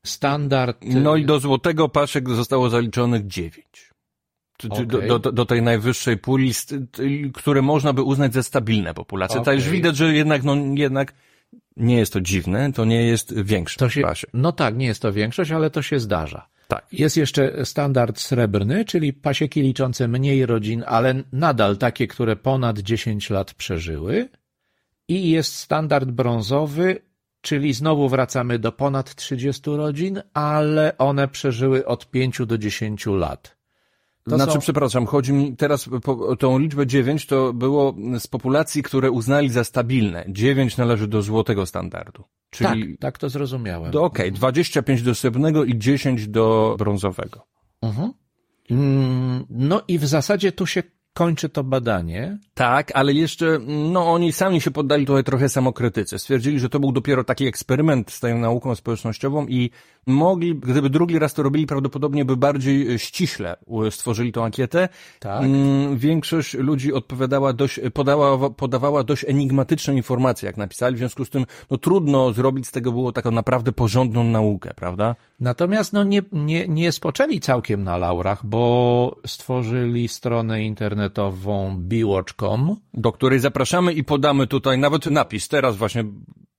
[0.07, 0.85] Standard.
[0.85, 3.95] No i do złotego paszek zostało zaliczonych 9.
[4.63, 5.09] Do, Okej.
[5.09, 6.53] do, do, do tej najwyższej puli,
[7.35, 9.41] które można by uznać za stabilne populacje.
[9.41, 9.55] Okay.
[9.55, 9.65] Okej.
[9.65, 11.15] już widać, że jednak, no jednak
[11.77, 15.13] nie jest to dziwne, to nie jest większy To się, no tak, nie jest to
[15.13, 16.49] większość, ale to się zdarza.
[16.69, 16.87] Tak.
[16.93, 23.31] Jest jeszcze standard srebrny, czyli pasieki liczące mniej rodzin, ale nadal takie, które ponad 10
[23.31, 24.29] lat przeżyły.
[25.09, 26.97] I jest standard brązowy,
[27.41, 33.58] czyli znowu wracamy do ponad 30 rodzin, ale one przeżyły od 5 do 10 lat.
[34.29, 38.27] To znaczy, są- przepraszam, chodzi mi teraz po, o tą liczbę 9 to było z
[38.27, 40.25] populacji, które uznali za stabilne.
[40.29, 42.25] 9 należy do złotego standardu.
[42.51, 43.97] Czyli, Tak, tak to zrozumiałem.
[43.97, 47.47] okej, 25 do srebrnego i 10 do brązowego.
[47.83, 48.13] Mhm.
[48.71, 50.83] Mm, No i w zasadzie tu się
[51.15, 52.39] kończy to badanie.
[52.55, 53.59] Tak, ale jeszcze,
[53.93, 56.19] no oni sami się poddali tutaj trochę samokrytyce.
[56.19, 59.71] Stwierdzili, że to był dopiero taki eksperyment z tą nauką społecznościową i
[60.09, 63.57] mogli, gdyby drugi raz to robili, prawdopodobnie by bardziej e, ściśle
[63.91, 64.89] stworzyli tą ankietę.
[65.21, 65.43] Tak.
[65.43, 71.31] Mm, Większość ludzi odpowiadała dość, podała, podawała dość enigmatyczne informacje, jak napisali, w związku z
[71.31, 75.15] tym, no trudno zrobić z tego było taką naprawdę porządną naukę, prawda?
[75.41, 82.77] Natomiast no nie, nie, nie spoczęli całkiem na laurach, bo stworzyli stronę internetową bewatch.com.
[82.95, 85.49] Do której zapraszamy i podamy tutaj nawet napis.
[85.49, 86.05] Teraz właśnie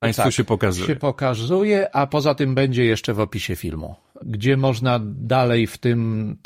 [0.00, 0.86] Państwu Tak, się pokazuje.
[0.86, 6.36] się pokazuje, a poza tym będzie jeszcze w opisie filmu, gdzie można dalej w tym,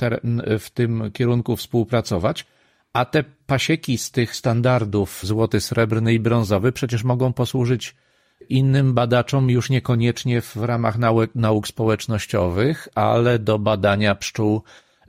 [0.59, 2.47] w tym kierunku współpracować.
[2.93, 7.95] A te pasieki z tych standardów złoty, srebrny i brązowy przecież mogą posłużyć
[8.49, 14.63] innym badaczom już niekoniecznie w ramach nauk, nauk społecznościowych, ale do badania pszczół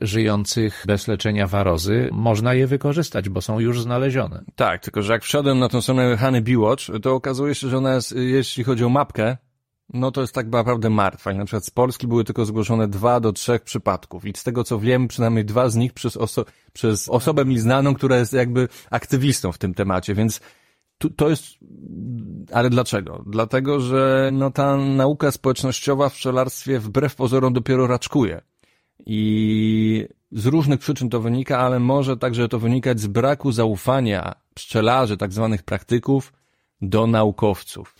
[0.05, 2.09] żyjących bez leczenia warozy.
[2.11, 4.43] Można je wykorzystać, bo są już znalezione.
[4.55, 7.95] Tak, tylko że jak wszedłem na tą stronę Hany Biwatch, to okazuje się, że ona
[7.95, 9.37] jest, jeśli chodzi o mapkę,
[9.93, 11.31] no to jest tak naprawdę martwa.
[11.31, 14.25] I na przykład z Polski były tylko zgłoszone dwa do trzech przypadków.
[14.25, 17.93] I z tego co wiem, przynajmniej dwa z nich przez, oso przez osobę mi znaną,
[17.93, 20.41] która jest jakby aktywistą w tym temacie, więc
[20.97, 21.43] tu, to jest,
[22.51, 23.23] ale dlaczego?
[23.27, 28.41] Dlatego, że no ta nauka społecznościowa w pszczelarstwie wbrew pozorom dopiero raczkuje.
[29.05, 35.17] I z różnych przyczyn to wynika, ale może także to wynikać z braku zaufania pszczelarzy,
[35.17, 36.33] tak zwanych praktyków,
[36.81, 37.95] do naukowców.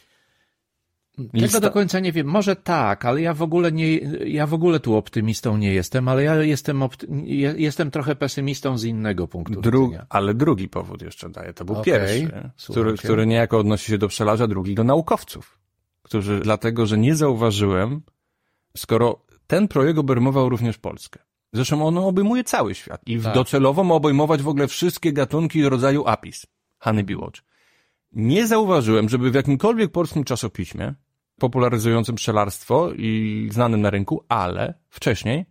[1.41, 2.27] Tego do końca nie wiem.
[2.27, 6.23] Może tak, ale ja w ogóle nie, ja w ogóle tu optymistą nie jestem, ale
[6.23, 6.83] ja jestem,
[7.55, 10.05] jestem trochę pesymistą z innego punktu Dru widzenia.
[10.09, 11.53] Ale drugi powód jeszcze daję.
[11.53, 11.85] To był okay.
[11.85, 12.29] pierwszy,
[12.71, 15.59] który, który niejako odnosi się do pszczelarza, drugi do naukowców,
[16.01, 18.01] którzy, dlatego, że nie zauważyłem,
[18.77, 21.19] skoro ten projekt obejmował również Polskę.
[21.53, 23.33] Zresztą on obejmuje cały świat i tak.
[23.33, 26.45] docelowo ma obejmować w ogóle wszystkie gatunki rodzaju apis,
[26.79, 27.41] Honeybee Watch.
[28.11, 30.93] Nie zauważyłem, żeby w jakimkolwiek polskim czasopiśmie
[31.39, 35.45] popularyzującym pszczelarstwo i znanym na rynku, ale wcześniej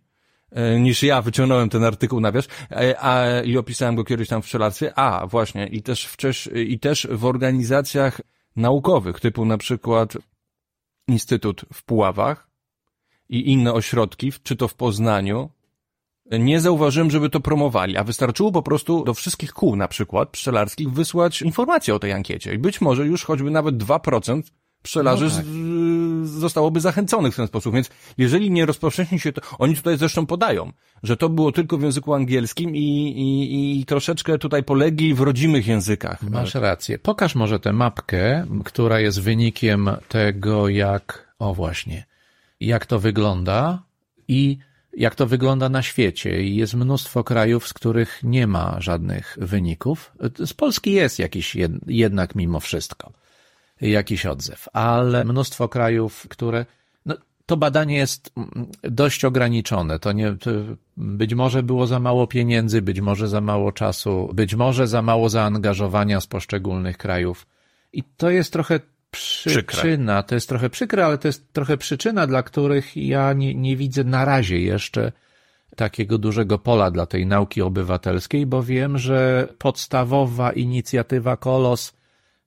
[0.51, 4.41] e, niż ja wyciągnąłem ten artykuł na wierzch e, a, i opisałem go kiedyś tam
[4.41, 8.21] w pszczelarstwie, a właśnie i też, wcześ, i też w organizacjach
[8.55, 10.17] naukowych, typu na przykład
[11.07, 12.54] Instytut w Puławach
[13.29, 15.49] i inne ośrodki, czy to w Poznaniu,
[16.31, 20.91] nie zauważyłem, żeby to promowali, a wystarczyło po prostu do wszystkich kół na przykład pszczelarskich
[20.91, 24.41] wysłać informacje o tej ankiecie i być może już choćby nawet 2%
[24.85, 25.45] pszczelarzy no tak.
[26.39, 27.73] zostałoby zachęconych w ten sposób.
[27.73, 30.71] Więc jeżeli nie rozpowszechni się to, oni tutaj zresztą podają,
[31.03, 35.67] że to było tylko w języku angielskim i, i, i troszeczkę tutaj polegli w rodzimych
[35.67, 36.21] językach.
[36.21, 36.99] Masz rację.
[36.99, 42.05] Pokaż może tę mapkę, która jest wynikiem tego, jak, o właśnie,
[42.59, 43.83] jak to wygląda
[44.27, 44.57] i
[44.97, 46.43] jak to wygląda na świecie.
[46.43, 50.11] Jest mnóstwo krajów, z których nie ma żadnych wyników.
[50.45, 53.11] Z Polski jest jakiś jednak mimo wszystko
[53.81, 56.65] jakiś odzew, ale mnóstwo krajów, które
[57.05, 57.15] no,
[57.45, 58.33] to badanie jest
[58.83, 59.99] dość ograniczone.
[59.99, 60.51] To nie, to
[60.97, 65.29] być może było za mało pieniędzy, być może za mało czasu, być może za mało
[65.29, 67.47] zaangażowania z poszczególnych krajów.
[67.93, 68.79] I to jest trochę
[69.15, 73.77] przyczyna, to jest trochę przykre, ale to jest trochę przyczyna, dla których ja nie, nie
[73.77, 75.11] widzę na razie jeszcze
[75.75, 81.93] takiego dużego pola dla tej nauki obywatelskiej, bo wiem, że podstawowa inicjatywa Kolos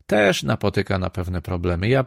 [0.07, 1.89] też napotyka na pewne problemy.
[1.89, 2.05] Ja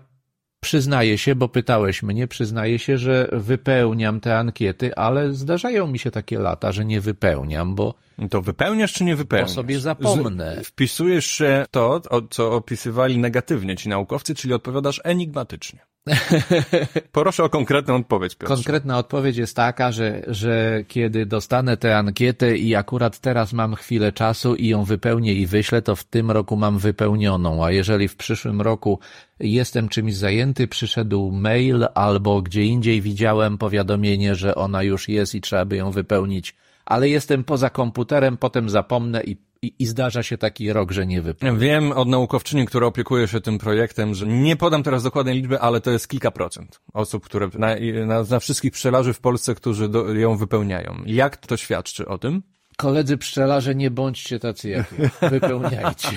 [0.59, 6.11] przyznaję się, bo pytałeś mnie, przyznaję się, że wypełniam te ankiety, ale zdarzają mi się
[6.11, 7.93] takie lata, że nie wypełniam, bo.
[8.29, 9.49] To wypełniasz czy nie wypełniasz?
[9.49, 10.63] Bo sobie zapomnę.
[10.63, 15.79] Z, wpisujesz się to, co opisywali negatywnie ci naukowcy, czyli odpowiadasz enigmatycznie.
[17.11, 18.55] Proszę o konkretną odpowiedź, Piotrze.
[18.55, 24.11] Konkretna odpowiedź jest taka, że, że kiedy dostanę tę ankietę i akurat teraz mam chwilę
[24.11, 28.15] czasu i ją wypełnię i wyślę, to w tym roku mam wypełnioną, a jeżeli w
[28.15, 28.99] przyszłym roku
[29.39, 35.41] jestem czymś zajęty, przyszedł mail albo gdzie indziej widziałem powiadomienie, że ona już jest i
[35.41, 36.55] trzeba by ją wypełnić,
[36.91, 41.21] ale jestem poza komputerem, potem zapomnę i i, I zdarza się taki rok, że nie
[41.21, 41.57] wypływa.
[41.57, 45.81] Wiem od naukowczyni, która opiekuje się tym projektem, że nie podam teraz dokładnej liczby, ale
[45.81, 47.75] to jest kilka procent osób, które na,
[48.05, 51.03] na, na wszystkich pszczelarzy w Polsce, którzy do, ją wypełniają.
[51.05, 52.43] Jak to świadczy o tym?
[52.77, 55.29] Koledzy pszczelarze, nie bądźcie tacy jak ja.
[55.29, 56.09] Wypełniajcie.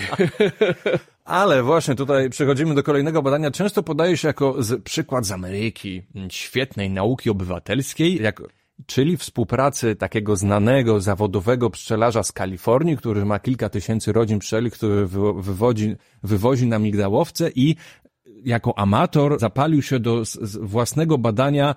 [1.25, 3.51] Ale właśnie tutaj przechodzimy do kolejnego badania.
[3.51, 8.43] Często podaje się jako z, przykład z Ameryki, świetnej nauki obywatelskiej, jak
[8.87, 15.07] czyli współpracy takiego znanego, zawodowego pszczelarza z Kalifornii, który ma kilka tysięcy rodzin pszczeli, który
[15.37, 17.77] wywodzi, wywozi na migdałowce i
[18.45, 20.23] jako amator zapalił się do
[20.61, 21.75] własnego badania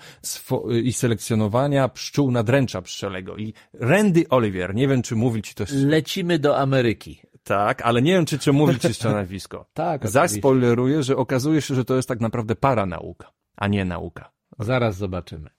[0.84, 3.38] i selekcjonowania pszczół nadręcza pszczelego.
[3.38, 5.64] I Randy Oliver, nie wiem czy mówi ci to...
[5.72, 7.22] Lecimy do Ameryki.
[7.44, 9.66] Tak, ale nie wiem czy, czy mówi ci jeszcze nazwisko.
[9.74, 14.32] tak, Zaspoileruję, że okazuje się, że to jest tak naprawdę para nauka, a nie nauka.
[14.60, 15.50] Zaraz zobaczymy.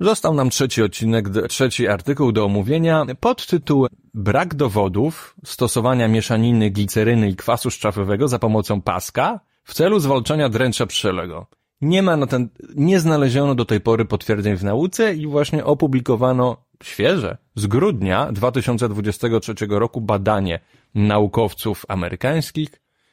[0.00, 7.28] Został nam trzeci odcinek, trzeci artykuł do omówienia pod tytułem Brak dowodów stosowania mieszaniny gliceryny
[7.28, 11.46] i kwasu szczawowego za pomocą paska w celu zwalczania dręcza pszczelego.
[11.80, 16.56] Nie ma na ten, nie znaleziono do tej pory potwierdzeń w nauce i właśnie opublikowano
[16.82, 20.60] świeże z grudnia 2023 roku badanie
[20.94, 22.68] naukowców amerykańskich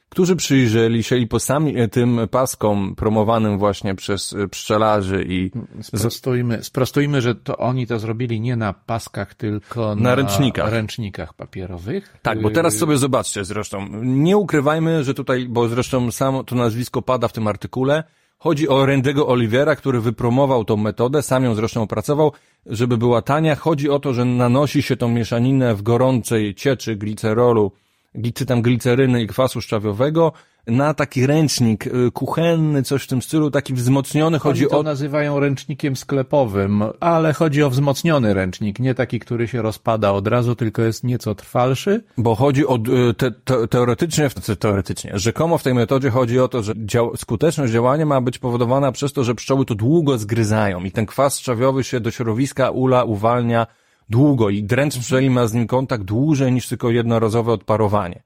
[0.08, 5.50] którzy przyjrzeli się i po sami e, tym paskom promowanym właśnie przez e, pszczelarzy i...
[5.82, 10.72] Sprostujmy, sprostujmy, że to oni to zrobili nie na paskach, tylko na, na ręcznikach.
[10.72, 12.16] ręcznikach papierowych.
[12.22, 13.88] Tak, bo teraz sobie zobaczcie zresztą.
[14.02, 18.04] Nie ukrywajmy, że tutaj, bo zresztą samo to nazwisko pada w tym artykule,
[18.38, 22.32] Chodzi o Randego Olivera, który wypromował tą metodę, sam ją zresztą opracował,
[22.66, 23.56] żeby była tania.
[23.56, 27.72] Chodzi o to, że nanosi się tą mieszaninę w gorącej cieczy glicerolu
[28.14, 30.32] glicytam gliceryny i kwasu szczawiowego
[30.66, 34.38] na taki ręcznik y, kuchenny, coś w tym stylu, taki wzmocniony.
[34.38, 39.48] Chodzi Oni to o nazywają ręcznikiem sklepowym, ale chodzi o wzmocniony ręcznik, nie taki, który
[39.48, 42.04] się rozpada od razu, tylko jest nieco trwalszy.
[42.18, 42.78] Bo chodzi o,
[43.10, 47.72] y, te, te, teoretycznie, teoretycznie, rzekomo w tej metodzie chodzi o to, że dział, skuteczność
[47.72, 51.84] działania ma być powodowana przez to, że pszczoły to długo zgryzają i ten kwas trzawiowy
[51.84, 53.66] się do środowiska ula uwalnia
[54.08, 58.22] długo i dręcz pszczeli ma z nim kontakt dłużej niż tylko jednorazowe odparowanie.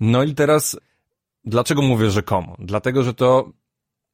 [0.00, 0.80] No i teraz,
[1.44, 2.56] dlaczego mówię rzekomo?
[2.58, 3.50] Dlatego, że to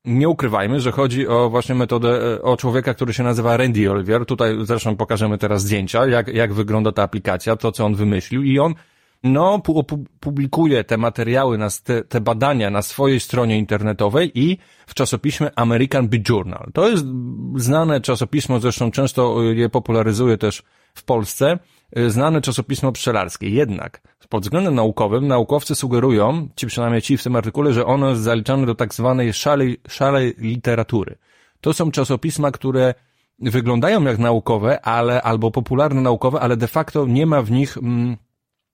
[0.04, 4.26] nie ukrywajmy, że chodzi o właśnie metodę, e, o człowieka, który się nazywa Randy Oliver.
[4.26, 8.58] Tutaj zresztą pokażemy teraz zdjęcia, jak, jak wygląda ta aplikacja, to co on wymyślił i
[8.58, 8.74] on
[9.22, 9.62] no,
[10.20, 16.22] publikuje te materiały, te, te badania na swojej stronie internetowej i w czasopiśmie American Bee
[16.28, 16.70] Journal.
[16.74, 17.04] To jest
[17.56, 20.62] znane czasopismo, zresztą często je popularyzuje też
[20.94, 21.58] w Polsce,
[22.06, 23.48] znane czasopismo pszczelarskie.
[23.48, 24.00] Jednak
[24.32, 28.66] pod względem naukowym naukowcy sugerują, ci przynajmniej ci w tym artykule, że ono jest zaliczane
[28.66, 31.18] do tak zwanej szalej, szalej literatury.
[31.60, 32.94] To są czasopisma, które
[33.38, 38.16] wyglądają jak naukowe, ale albo popularne naukowe, ale de facto nie ma w nich mm,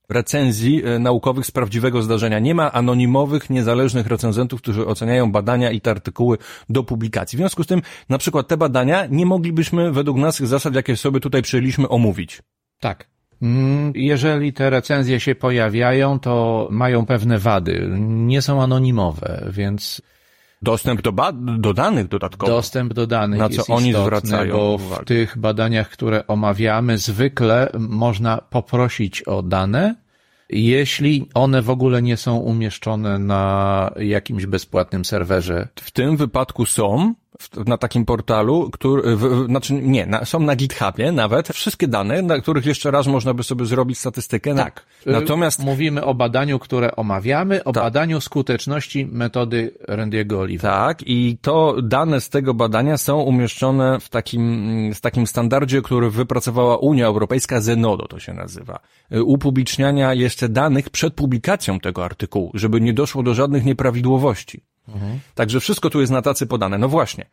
[0.09, 2.39] recenzji e, naukowych z prawdziwego zdarzenia.
[2.39, 7.37] Nie ma anonimowych, niezależnych recenzentów, którzy oceniają badania i te artykuły do publikacji.
[7.37, 11.21] W związku z tym, na przykład te badania nie moglibyśmy według naszych zasad, jakie sobie
[11.21, 12.43] tutaj przyjęliśmy, omówić.
[12.81, 13.07] Tak.
[13.43, 17.89] Mm, jeżeli te recenzje się pojawiają, to mają pewne wady.
[17.99, 20.03] Nie są anonimowe, więc
[20.63, 21.13] Dostęp do,
[21.59, 22.53] do danych dodatkowo.
[22.53, 25.03] Dostęp do danych Na co jest oni istotny, zwracają bo uwagę.
[25.03, 29.95] w tych badaniach, które omawiamy, zwykle można poprosić o dane,
[30.51, 35.69] jeśli one w ogóle nie są umieszczone na jakimś bezpłatnym serwerze.
[35.81, 37.15] W tym wypadku są,
[37.67, 42.39] na takim portalu, który, w, znaczy nie, na, są na GitHubie nawet wszystkie dane, na
[42.39, 44.55] których jeszcze raz można by sobie zrobić statystykę.
[44.55, 44.87] Tak.
[45.07, 47.85] Natomiast mówimy o badaniu, które omawiamy, o tak.
[47.85, 50.87] badaniu skuteczności metody Randy'ego Olivera.
[50.89, 56.11] Tak, i to dane z tego badania są umieszczone w takim, w takim standardzie, który
[56.11, 58.81] wypracowała Unia Europejska, Zenodo to się nazywa.
[59.25, 64.63] Upubliczniania jeszcze danych przed publikacją tego artykułu, żeby nie doszło do żadnych nieprawidłowości.
[64.89, 65.19] Mhm.
[65.35, 66.79] Także wszystko tu jest na tacy podane.
[66.79, 67.27] No właśnie.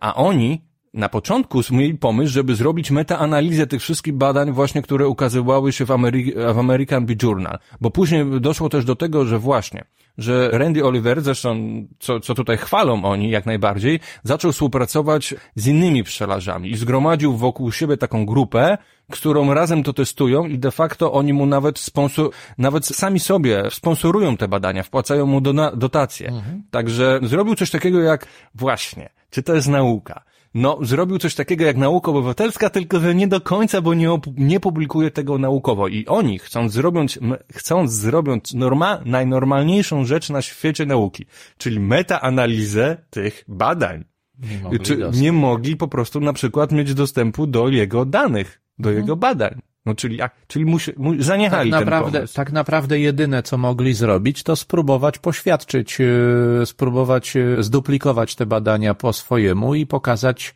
[0.00, 0.60] A oni
[0.94, 5.90] na początku mieli pomysł, żeby zrobić metaanalizę tych wszystkich badań właśnie, które ukazywały się w,
[5.90, 7.58] Ameri w American Bee Journal.
[7.80, 9.84] Bo później doszło też do tego, że właśnie,
[10.20, 11.56] że Randy Oliver, zresztą
[11.98, 17.72] co, co tutaj chwalą oni jak najbardziej, zaczął współpracować z innymi pszczelarzami i zgromadził wokół
[17.72, 18.78] siebie taką grupę,
[19.10, 24.36] którą razem to testują i de facto oni mu nawet sponsor, nawet sami sobie sponsorują
[24.36, 26.28] te badania, wpłacają mu do, dotacje.
[26.28, 26.62] Mhm.
[26.70, 30.29] Także zrobił coś takiego jak właśnie, czy to jest nauka?
[30.54, 34.60] No, zrobił coś takiego jak nauka obywatelska, tylko że nie do końca, bo nie, nie
[34.60, 35.88] publikuje tego naukowo.
[35.88, 37.18] I oni, chcąc zrobić,
[37.52, 41.26] chcąc zrobić norma, najnormalniejszą rzecz na świecie nauki,
[41.58, 44.04] czyli metaanalizę tych badań,
[44.38, 48.88] nie mogli, czy nie mogli po prostu na przykład mieć dostępu do jego danych, do
[48.88, 49.04] mhm.
[49.04, 49.60] jego badań.
[49.86, 52.34] No czyli, jak, czyli musi, mu, zaniechali tak naprawdę, ten pomysł.
[52.34, 58.94] Tak naprawdę jedyne, co mogli zrobić, to spróbować poświadczyć, yy, spróbować yy, zduplikować te badania
[58.94, 60.54] po swojemu i pokazać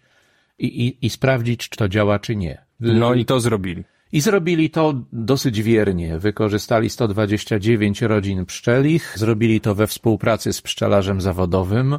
[0.59, 2.65] i, i, i sprawdzić, czy to działa, czy nie.
[2.81, 3.85] No i to zrobili.
[4.13, 6.19] I zrobili to dosyć wiernie.
[6.19, 11.99] Wykorzystali 129 rodzin pszczelich, zrobili to we współpracy z pszczelarzem zawodowym,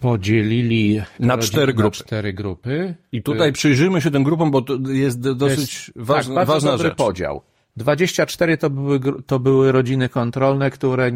[0.00, 1.98] podzielili na cztery grupy.
[1.98, 2.94] Na cztery grupy.
[3.12, 6.88] I tutaj przyjrzyjmy się tym grupom, bo to jest dosyć jest, ważna, tak, ważna dobry
[6.88, 6.98] rzecz.
[6.98, 7.42] podział.
[7.76, 11.12] 24 to były, to były rodziny kontrolne, które,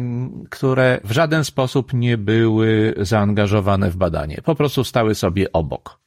[0.49, 4.41] które w żaden sposób nie były zaangażowane w badanie.
[4.45, 5.99] Po prostu stały sobie obok.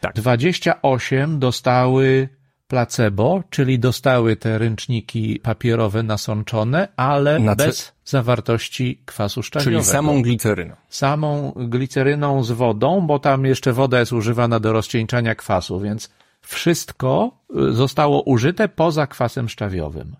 [0.00, 0.14] Tak.
[0.14, 2.28] 28 dostały
[2.68, 9.78] placebo, czyli dostały te ręczniki papierowe nasączone, ale Na bez zawartości kwasu szczawiowego.
[9.80, 10.74] Czyli samą gliceryną.
[10.88, 17.30] Samą gliceryną z wodą, bo tam jeszcze woda jest używana do rozcieńczania kwasu, więc wszystko
[17.70, 20.16] y, zostało użyte poza kwasem szczawiowym.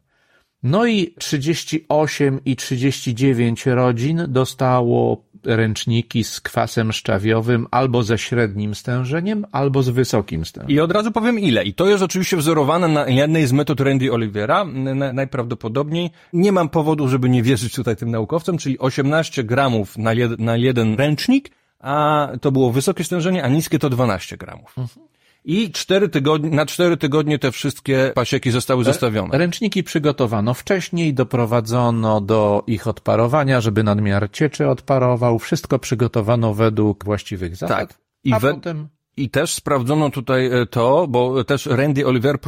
[0.62, 9.46] No i 38 i 39 rodzin dostało ręczniki z kwasem szczawiowym albo ze średnim stężeniem,
[9.52, 10.76] albo z wysokim stężeniem.
[10.76, 11.64] I od razu powiem ile.
[11.64, 14.64] I to jest oczywiście wzorowane na jednej z metod Randy Olivera,
[15.12, 16.10] najprawdopodobniej.
[16.32, 20.56] Nie mam powodu, żeby nie wierzyć tutaj tym naukowcom, czyli 18 gramów na, jed na
[20.56, 24.78] jeden ręcznik, a to było wysokie stężenie, a niskie to 12 gramów.
[24.78, 25.06] Mhm.
[25.48, 29.38] I cztery tygodnie, na cztery tygodnie te wszystkie pasieki zostały zostawione.
[29.38, 35.38] Ręczniki przygotowano wcześniej, doprowadzono do ich odparowania, żeby nadmiar cieczy odparował.
[35.38, 37.78] Wszystko przygotowano według właściwych zasad.
[37.78, 37.98] Tak.
[38.24, 38.54] I a we...
[38.54, 42.38] potem i też sprawdzono tutaj e, to, bo też Randy Oliver,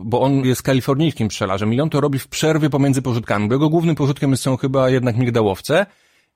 [0.00, 3.68] bo on jest kalifornijskim pszczelarzem i on to robi w przerwie pomiędzy pożytkami, bo jego
[3.68, 5.86] głównym pożytkiem są chyba jednak migdałowce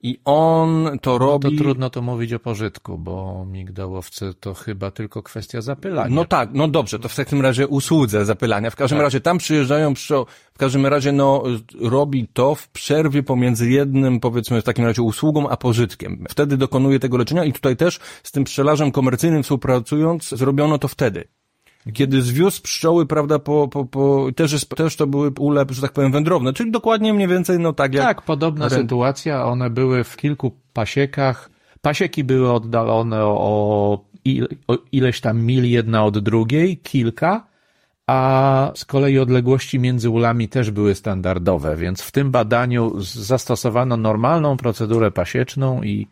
[0.02, 1.44] i on to robi...
[1.44, 6.14] No to trudno to mówić o pożytku, bo migdałowcy to chyba tylko kwestia zapylania.
[6.14, 8.70] No tak, no dobrze, to w takim razie usłudze zapylania.
[8.70, 9.04] W każdym tak.
[9.04, 9.94] razie tam przyjeżdżają,
[10.54, 11.42] w każdym razie no
[11.80, 16.24] robi to w przerwie pomiędzy jednym, powiedzmy w takim razie usługą, a pożytkiem.
[16.28, 21.28] Wtedy dokonuje tego leczenia i tutaj też z tym pszczelarzem komercyjnym współpracując zrobiono to wtedy
[21.92, 25.92] kiedy zwiózł pszczoły, prawda, po, po, po też, jest, też to były ule, że tak
[25.92, 28.04] powiem, wędrowne, czyli dokładnie mniej więcej, no tak jak...
[28.04, 31.50] Tak, podobna sytuacja, one były w kilku pasiekach,
[31.80, 37.46] pasieki były oddalone o, il, o ileś tam mil jedna od drugiej, kilka,
[38.06, 44.56] a z kolei odległości między ulami też były standardowe, więc w tym badaniu zastosowano normalną
[44.56, 46.06] procedurę pasieczną i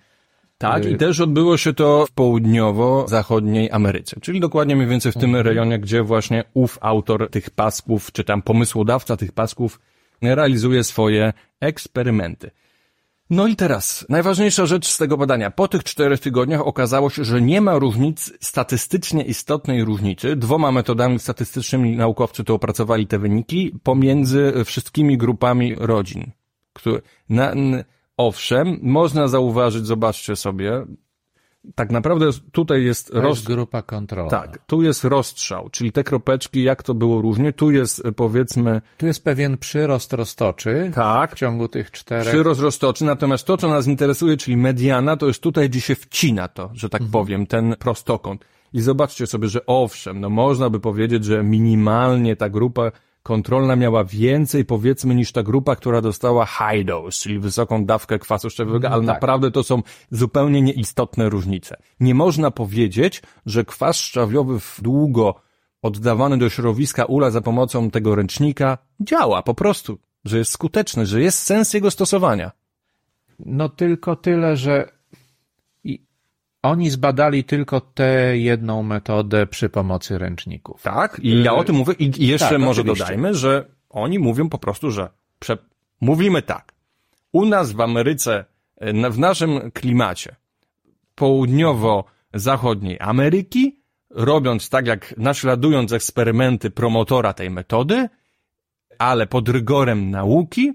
[0.59, 5.31] tak, i też odbyło się to w południowo-zachodniej Ameryce, czyli dokładnie mniej więcej w tym
[5.31, 5.47] mhm.
[5.47, 9.81] rejonie, gdzie właśnie ów autor tych pasków, czy tam pomysłodawca tych pasków
[10.23, 12.51] realizuje swoje eksperymenty.
[13.31, 15.51] No i teraz, najważniejsza rzecz z tego badania.
[15.51, 20.37] Po tych czterech tygodniach okazało się, że nie ma różnic, statystycznie istotnej różnicy.
[20.37, 26.31] Dwoma metodami statystycznymi naukowcy to opracowali te wyniki pomiędzy wszystkimi grupami rodzin.
[26.73, 27.55] Które, na,
[28.19, 30.87] Owszem, można zauważyć, zobaczcie sobie,
[31.75, 34.31] tak naprawdę tutaj jest, to jest grupa kontrolna.
[34.31, 38.81] Tak, tu jest rozstrzał, czyli te kropeczki, jak to było różnie, tu jest powiedzmy...
[38.97, 42.29] Tu jest pewien przyrost roztoczy tak, w ciągu tych czterech...
[42.29, 46.49] Przyrost roztoczy, natomiast to, co nas interesuje, czyli mediana, to jest tutaj, gdzie się wcina
[46.49, 47.13] to, że tak mhm.
[47.13, 48.45] powiem, ten prostokąt.
[48.73, 52.93] I zobaczcie sobie, że owszem, no można by powiedzieć, że minimalnie ta grupa
[53.29, 58.51] kontrolna miała więcej, powiedzmy, niż ta grupa, która dostała high dose, czyli wysoką dawkę kwasu
[58.51, 59.15] szczawiowego, no ale tak.
[59.15, 61.77] naprawdę to są zupełnie nieistotne różnice.
[62.01, 65.35] Nie można powiedzieć, że kwas szczawiowy w długo
[65.83, 71.23] oddawany do środowiska ula za pomocą tego ręcznika działa po prostu, że jest skuteczny, że
[71.23, 72.51] jest sens jego stosowania.
[73.39, 74.98] No tylko tyle, że
[76.71, 80.83] oni zbadali tylko tę jedną metodę przy pomocy ręczników.
[80.83, 81.95] Tak, i ja o tym mówię.
[81.99, 83.05] I jeszcze tak, może oczywiście.
[83.05, 85.09] dodajmy, że oni mówią po prostu, że
[85.39, 85.59] prze...
[86.01, 86.73] mówimy tak.
[87.33, 88.45] U nas w Ameryce,
[89.11, 90.37] w naszym klimacie
[91.15, 98.09] południowo-zachodniej Ameryki, robiąc tak jak naśladując eksperymenty promotora tej metody,
[98.99, 100.73] ale pod rygorem nauki,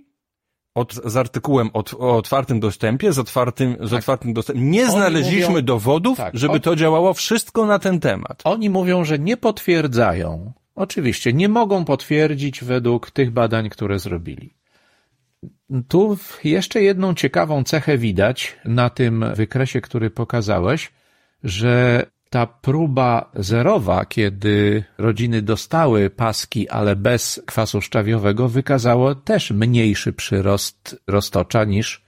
[0.76, 3.99] od, z artykułem od, o otwartym dostępie, z otwartym, z tak.
[3.99, 4.71] otwartym dostępem.
[4.71, 8.41] Nie Oni znaleźliśmy mówią, dowodów, tak, żeby to działało wszystko na ten temat.
[8.43, 10.53] Oni mówią, że nie potwierdzają.
[10.76, 14.53] Oczywiście, nie mogą potwierdzić według tych badań, które zrobili.
[15.88, 20.91] Tu jeszcze jedną ciekawą cechę widać na tym wykresie, który pokazałeś,
[21.43, 30.13] że ta próba zerowa, kiedy rodziny dostały paski, ale bez kwasu szczawiowego, wykazało też mniejszy
[30.13, 32.01] przyrost roztocza niż,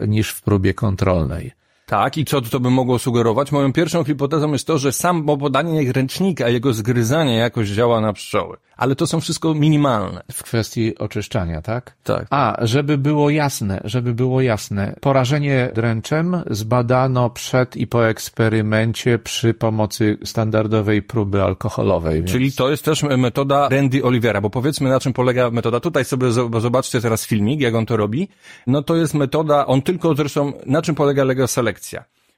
[0.00, 1.52] niż w próbie kontrolnej.
[1.88, 3.52] Tak, i co to by mogło sugerować?
[3.52, 8.56] Moją pierwszą hipotezą jest to, że samo podanie ręcznika, jego zgryzanie jakoś działa na pszczoły.
[8.76, 10.22] Ale to są wszystko minimalne.
[10.32, 11.96] W kwestii oczyszczania, tak?
[12.04, 12.26] Tak.
[12.30, 19.54] A, żeby było jasne, żeby było jasne, porażenie dręczem zbadano przed i po eksperymencie przy
[19.54, 22.14] pomocy standardowej próby alkoholowej.
[22.14, 22.30] Więc...
[22.30, 25.80] Czyli to jest też metoda Randy Olivera, bo powiedzmy na czym polega metoda.
[25.80, 26.30] Tutaj sobie
[26.60, 28.28] zobaczcie teraz filmik, jak on to robi.
[28.66, 31.75] No to jest metoda, on tylko zresztą, na czym polega Lego Select?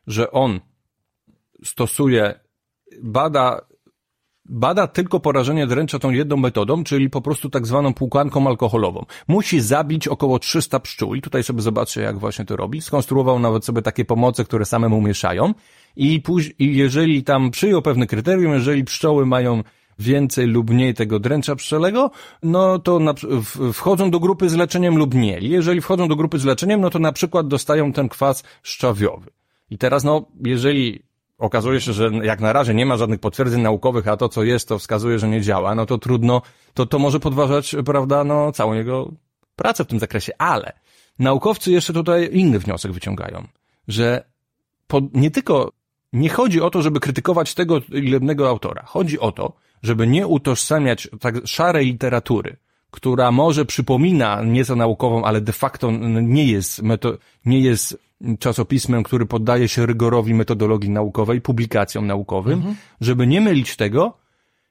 [0.07, 0.61] Że on
[1.64, 2.41] stosuje,
[3.03, 3.61] bada,
[4.45, 9.05] bada tylko porażenie dręcza tą jedną metodą, czyli po prostu tak zwaną płukanką alkoholową.
[9.28, 12.82] Musi zabić około 300 pszczół i tutaj sobie zobaczcie, jak właśnie to robi.
[12.82, 15.55] Skonstruował nawet sobie takie pomoce, które samemu mieszają
[15.97, 19.62] i, później, i jeżeli tam przyjął pewne kryterium, jeżeli pszczoły mają
[19.99, 22.11] więcej lub mniej tego dręcza pszczelego,
[22.43, 23.15] no to na,
[23.73, 25.39] wchodzą do grupy z leczeniem lub nie.
[25.41, 29.31] Jeżeli wchodzą do grupy z leczeniem, no to na przykład dostają ten kwas szczawiowy.
[29.71, 31.03] I teraz, no, jeżeli
[31.39, 34.69] okazuje się, że jak na razie nie ma żadnych potwierdzeń naukowych, a to co jest,
[34.69, 36.43] to wskazuje, że nie działa, no to trudno,
[36.75, 39.13] to, to może podważać, prawda, no, całą jego
[39.57, 40.33] pracę w tym zakresie.
[40.39, 40.73] Ale
[41.19, 43.47] naukowcy jeszcze tutaj inny wniosek wyciągają,
[43.89, 44.25] że
[44.87, 45.73] po, nie tylko,
[46.13, 48.83] nie chodzi o to, żeby krytykować tego jednego autora.
[48.87, 52.57] Chodzi o to, żeby nie utożsamiać tak szarej literatury,
[52.91, 55.91] która może przypomina nieco naukową, ale de facto
[56.22, 57.99] nie jest, meto, nie jest
[58.39, 62.76] czasopismem, który poddaje się rygorowi metodologii naukowej, publikacjom naukowym, mhm.
[63.01, 64.18] żeby nie mylić tego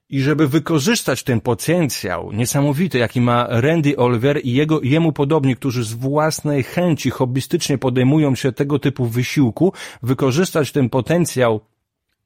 [0.09, 5.83] i żeby wykorzystać ten potencjał niesamowity, jaki ma Randy Oliver i jego, jemu podobni, którzy
[5.83, 11.59] z własnej chęci hobbystycznie podejmują się tego typu wysiłku, wykorzystać ten potencjał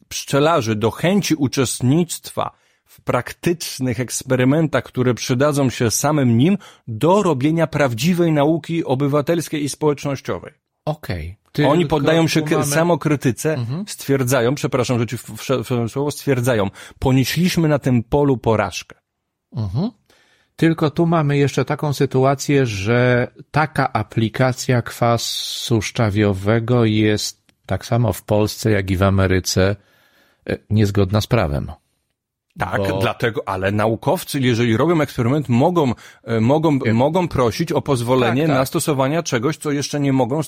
[0.07, 2.51] pszczelarzy do chęci uczestnictwa
[2.91, 10.53] w praktycznych eksperymentach, które przydadzą się samym nim do robienia prawdziwej nauki obywatelskiej i społecznościowej.
[10.85, 11.37] Okej.
[11.67, 13.83] Oni Tylko poddają się mamy- samokrytyce, Mhm.
[13.87, 15.17] stwierdzają, przepraszam, że ci
[15.63, 16.69] wszedłem słowo, stwierdzają,
[16.99, 18.95] ponieśliśmy na tym polu porażkę.
[19.55, 19.91] Mhm.
[20.55, 28.23] Tylko tu mamy jeszcze taką sytuację, że taka aplikacja kwasu szczawiowego jest tak samo w
[28.23, 29.75] Polsce, jak i w Ameryce
[30.49, 31.71] e, niezgodna z prawem.
[32.59, 35.93] Tak, Bo- dlatego, ale naukowcy, jeżeli robią eksperyment, mogą,
[36.23, 38.57] e, mogą, mogą prosić o pozwolenie Tak, tak.
[38.57, 40.41] na stosowanie czegoś, co jeszcze nie mogą,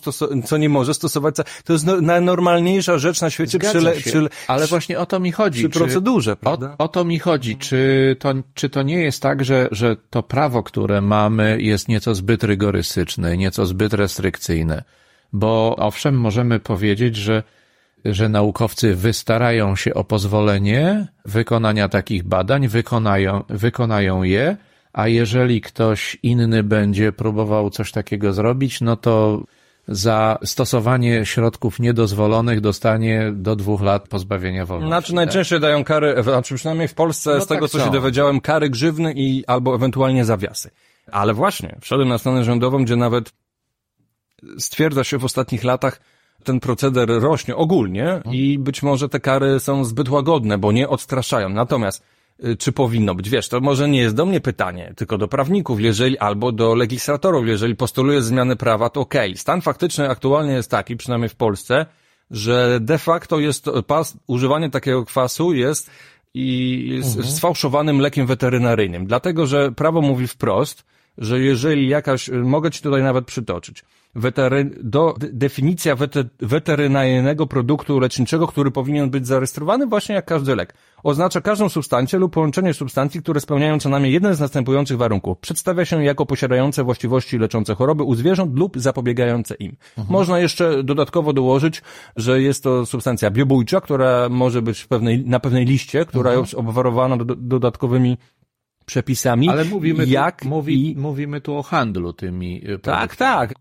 [0.46, 1.36] co nie może stosować.
[1.66, 5.06] To jest no, najnormalniejsza rzecz na świecie przy, Zgadza le- się, przy, ale właśnie o
[5.06, 5.60] to mi chodzi.
[5.60, 6.76] przy czy- procedurze, O, prawda?
[6.78, 7.58] o to mi chodzi.
[7.58, 12.16] Czy to, czy to nie jest tak, że, że to prawo, które mamy, jest nieco
[12.16, 14.84] zbyt rygorystyczne, nieco zbyt restrykcyjne?
[15.34, 17.44] Bo owszem, możemy powiedzieć, że,
[18.06, 24.58] że naukowcy wystarają się o pozwolenie wykonania takich badań, wykonają, wykonają je,
[24.94, 29.44] a jeżeli ktoś inny będzie próbował coś takiego zrobić, no to
[29.88, 34.90] za stosowanie środków niedozwolonych dostanie do dwóch lat pozbawienia wolności.
[34.90, 35.16] Znaczy tak?
[35.16, 37.92] najczęściej dają kary, znaczy przynajmniej w Polsce, No z tego tak co się są.
[37.92, 40.70] dowiedziałem, kary grzywny i albo ewentualnie zawiasy.
[41.12, 43.32] Ale właśnie, wszedłem na stronę rządową, gdzie nawet
[44.58, 46.00] stwierdza się w ostatnich latach,
[46.44, 51.50] ten proceder rośnie ogólnie i być może te kary są zbyt łagodne, bo nie odstraszają.
[51.50, 52.04] Natomiast
[52.46, 53.30] y, czy powinno być?
[53.30, 57.48] Wiesz, to może nie jest do mnie pytanie, tylko do prawników, jeżeli, albo do legislatorów,
[57.48, 59.38] jeżeli postuluje zmiany prawa, to okej.
[59.38, 61.86] Stan faktyczny aktualnie jest taki, przynajmniej w Polsce,
[62.32, 65.90] że de facto jest pas, używanie takiego kwasu jest
[66.34, 69.06] i jest sfałszowanym lekiem weterynaryjnym.
[69.06, 70.86] Dlatego, że prawo mówi wprost,
[71.18, 73.84] że jeżeli jakaś, mogę ci tutaj nawet przytoczyć,
[74.16, 80.56] wetery, do, de, definicja wete, weterynaryjnego produktu leczniczego, który powinien być zarejestrowany właśnie jak każdy
[80.56, 80.74] lek.
[81.04, 85.38] Oznacza każdą substancję lub połączenie substancji, które spełniają co najmniej jeden z następujących warunków.
[85.38, 89.76] Przedstawia się jako posiadające właściwości leczące choroby u zwierząt lub zapobiegające im.
[90.10, 91.82] Można jeszcze dodatkowo dołożyć,
[92.16, 96.54] że jest to substancja biobójcza, która może być w pewnej, na pewnej liście, która jest
[96.54, 98.18] obwarowana do, dodatkowymi
[98.86, 99.50] przepisami.
[99.50, 103.54] Ale mówimy, jak tu, mówi, i mówimy tu o handlu tymi y, tak, tak.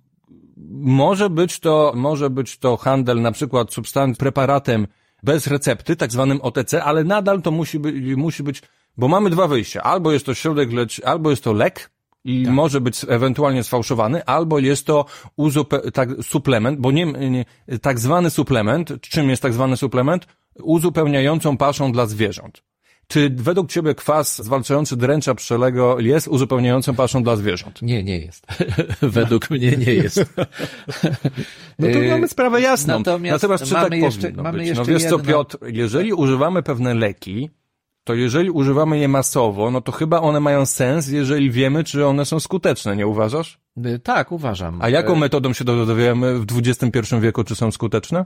[0.71, 4.87] Może być to, może być to handel na przykład substanc, preparatem
[5.23, 8.63] bez recepty, tak zwanym OTC, ale nadal to musi być, musi być,
[8.97, 9.83] bo mamy dwa wyjścia.
[9.83, 11.91] Albo jest to środek lecz, albo jest to lek
[12.25, 12.55] i Tak.
[12.55, 15.05] może być ewentualnie sfałszowany, albo jest to
[15.37, 17.45] uzupe, tak, suplement, bo nie, nie,
[17.83, 20.27] tak zwany suplement, czym jest tak zwany suplement?
[20.63, 22.63] Uzupełniającą paszą dla zwierząt.
[23.13, 27.83] Czy według Ciebie kwas zwalczający dręcza pszczelego jest uzupełniającą paszą dla zwierząt?
[27.83, 28.47] Nie, nie jest.
[29.03, 30.25] Według mnie nie jest.
[31.79, 32.99] No to Yy, mamy sprawę jasną.
[32.99, 34.69] natomiast Natomiast czy mamy tak jeszcze- powinno mamy być?
[34.69, 37.51] jeszcze no wiesz co, jedno- Piotr, jeżeli używamy pewne leki,
[38.05, 42.25] to jeżeli używamy je masowo, no to chyba one mają sens, jeżeli wiemy, czy one
[42.25, 43.59] są skuteczne, nie uważasz?
[43.87, 44.79] Y, Tak, uważam.
[44.83, 48.25] A jaką Y, metodą się dowiemy w XXI wieku, czy są skuteczne?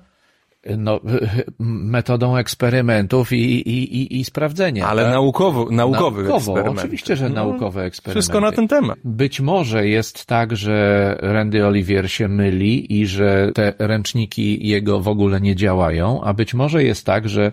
[0.79, 1.01] No,
[1.97, 4.89] metodą eksperymentów i, i, i, i sprawdzenia.
[4.89, 5.13] Ale tak?
[5.13, 8.21] naukowo, naukowy Naukowo, oczywiście, że No, naukowe eksperymenty.
[8.21, 8.99] Wszystko na ten temat.
[9.05, 15.09] Być może jest tak, że Randy Olivier się myli i że te ręczniki jego w
[15.09, 17.53] ogóle nie działają, a być może jest tak, że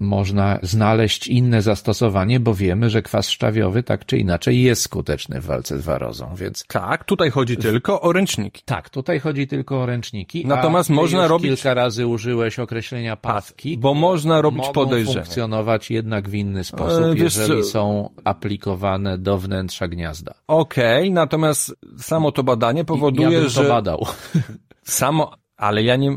[0.00, 5.44] można znaleźć inne zastosowanie, bo wiemy, że kwas szczawiowy tak czy inaczej jest skuteczny w
[5.46, 8.62] walce z warozą, więc Tak, tutaj chodzi tylko o ręczniki.
[8.64, 10.46] tak, tutaj chodzi tylko o ręczniki.
[10.46, 15.14] Natomiast można robić- kilka razy użyłeś określenia paski, Bo można robić mogą podejrzenia.
[15.24, 20.34] funkcjonować jednak w inny sposób, E, wiesz jeżeli są aplikowane do wnętrza gniazda.
[20.48, 23.62] Okej, natomiast samo to badanie ja powoduje, bym że...
[23.62, 24.06] to badał.
[24.82, 26.16] Samo, ale ja nie.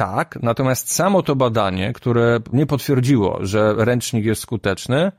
[0.00, 5.12] Tak, natomiast samo to badanie, które nie potwierdziło, że ręcznik jest skuteczny,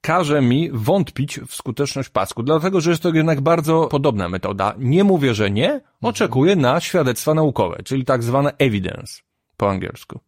[0.00, 4.74] każe mi wątpić w skuteczność pasku, dlatego że jest to jednak bardzo podobna metoda.
[4.78, 9.22] Nie mówię, że nie, oczekuję na świadectwa naukowe, czyli tak zwane evidence
[9.56, 10.20] po angielsku.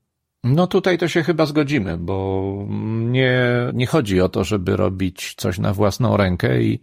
[0.45, 2.55] No tutaj to się chyba zgodzimy, bo
[2.91, 3.43] nie,
[3.75, 6.81] nie chodzi o to, żeby robić coś na własną rękę i,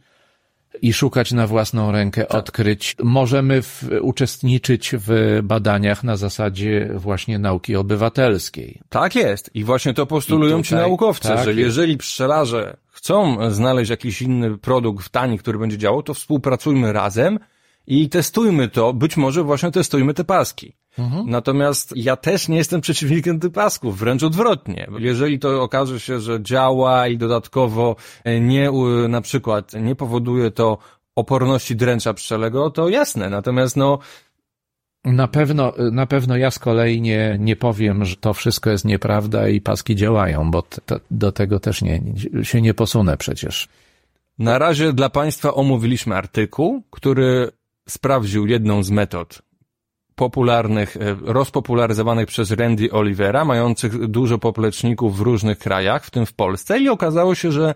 [0.81, 2.95] i szukać na własną rękę odkryć.
[3.03, 8.81] Możemy w, uczestniczyć w badaniach na zasadzie właśnie nauki obywatelskiej.
[8.89, 9.49] Tak jest.
[9.53, 11.59] I właśnie to postulują I ci tutaj- naukowcy, tak że jest.
[11.59, 17.39] jeżeli pszczelarze chcą znaleźć jakiś inny produkt w tani, który będzie działał, to współpracujmy razem
[17.87, 18.93] i testujmy to.
[18.93, 20.75] Być może właśnie testujmy te paski.
[20.99, 21.29] Mhm.
[21.29, 24.87] Natomiast ja też nie jestem przeciwnikiem tych pasków, wręcz odwrotnie.
[24.99, 28.71] Jeżeli to okaże się, że działa i dodatkowo e, nie,
[29.09, 30.77] na przykład nie powoduje to
[31.15, 33.29] oporności dręcza pszczelego, to jasne.
[33.29, 33.99] Natomiast no,
[35.05, 39.47] Na pewno, na pewno ja z kolei nie, nie powiem, że to wszystko jest nieprawda
[39.47, 42.01] i paski działają, bo to, do tego też nie,
[42.43, 43.67] się nie posunę przecież.
[44.39, 47.51] Na razie dla Państwa omówiliśmy artykuł, który
[47.89, 49.41] sprawdził jedną z metod
[50.19, 56.33] popularnych, e, rozpopularyzowanych przez Randy Olivera, mających dużo popleczników w różnych krajach, w tym w
[56.33, 57.75] Polsce i okazało się, że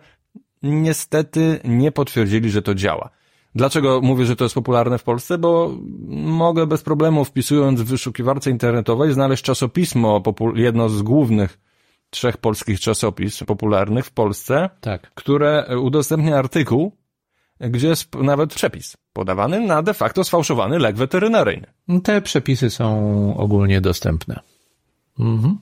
[0.63, 3.09] niestety nie potwierdzili, że to działa.
[3.55, 5.37] Dlaczego mówię, że to jest popularne w Polsce?
[5.37, 5.77] Bo
[6.43, 10.23] mogę bez problemu wpisując w wyszukiwarce internetowej znaleźć czasopismo,
[10.55, 11.59] jedno z głównych
[12.09, 15.11] trzech polskich czasopism popularnych w Polsce, tak.
[15.15, 16.91] które udostępnia artykuł,
[17.69, 21.67] gdzie jest nawet przepis podawany na de facto sfałszowany lek weterynaryjny.
[22.03, 24.39] Te przepisy są ogólnie dostępne.
[25.19, 25.57] Mhm.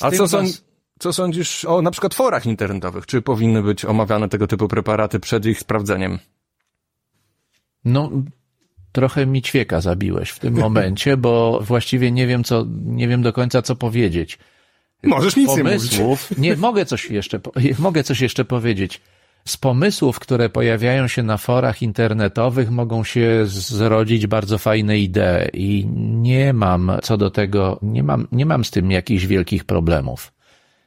[0.00, 0.44] A co, są,
[0.98, 3.06] co sądzisz o na przykład forach internetowych?
[3.06, 6.18] Czy powinny być omawiane tego typu preparaty przed ich sprawdzeniem?
[7.84, 8.10] No,
[8.92, 13.32] trochę mi ćwieka zabiłeś w tym momencie, bo właściwie nie wiem co, nie wiem do
[13.32, 14.38] końca co powiedzieć.
[15.02, 17.40] Możesz nic Pomysłów, nie, nie mogę coś jeszcze,
[17.78, 19.00] mogę coś jeszcze powiedzieć.
[19.44, 25.86] Z pomysłów, które pojawiają się na forach internetowych, mogą się zrodzić bardzo fajne idee i
[26.12, 30.32] nie mam co do tego, nie mam, nie mam z tym jakichś wielkich problemów.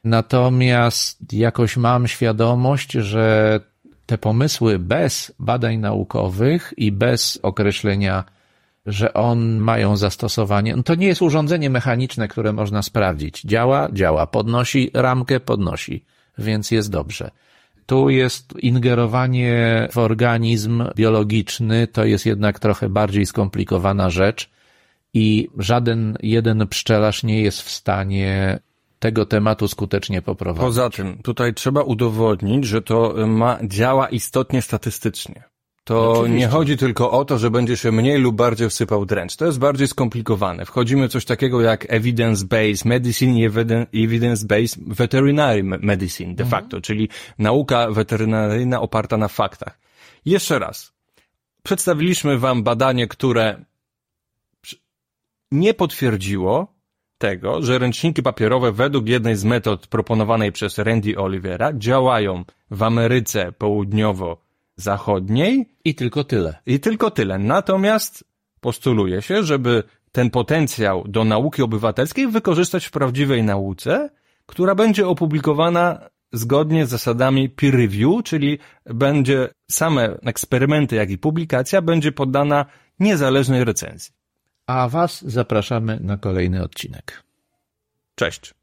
[0.04, 3.60] Natomiast jakoś mam świadomość, że
[4.06, 8.24] te pomysły bez badań naukowych i bez określenia,
[8.86, 13.42] że on mają zastosowanie, no to nie jest urządzenie mechaniczne, które można sprawdzić.
[13.42, 16.04] Działa, działa, podnosi ramkę, podnosi,
[16.38, 17.30] więc jest dobrze.
[17.92, 24.50] Tu jest ingerowanie w organizm biologiczny, to jest jednak trochę bardziej skomplikowana rzecz
[25.14, 28.58] i żaden jeden pszczelarz nie jest w stanie
[28.98, 30.66] tego tematu skutecznie poprowadzić.
[30.66, 35.51] Poza tym, tutaj trzeba udowodnić, że to ma, działa istotnie statystycznie.
[35.84, 36.38] To Oczywiście.
[36.38, 39.36] nie chodzi tylko o to, że będzie się mniej lub bardziej wsypał dręcz.
[39.36, 40.64] To jest bardziej skomplikowane.
[40.66, 43.40] Wchodzimy w coś takiego jak evidence-based medicine
[43.92, 46.48] i evidence-based veterinary medicine de mhm.
[46.50, 47.08] facto, czyli
[47.38, 49.78] nauka weterynaryjna oparta na faktach.
[50.24, 50.92] Jeszcze raz.
[51.62, 53.64] Przedstawiliśmy wam badanie, które
[55.52, 56.72] nie potwierdziło,
[57.22, 63.52] tego, że ręczniki papierowe według jednej z metod proponowanej przez Randy Olivera działają w Ameryce
[64.76, 65.76] Południowo-Zachodniej.
[65.84, 66.58] I tylko tyle.
[66.66, 67.38] I tylko tyle.
[67.38, 68.24] Natomiast
[68.60, 74.10] postuluje się, żeby ten potencjał do nauki obywatelskiej wykorzystać w prawdziwej nauce,
[74.46, 81.82] która będzie opublikowana zgodnie z zasadami peer review, czyli będzie same eksperymenty, jak i publikacja
[81.82, 82.66] będzie poddana
[83.00, 84.22] niezależnej recenzji
[84.66, 87.22] a Was zapraszamy na kolejny odcinek.
[88.14, 88.54] Cześć.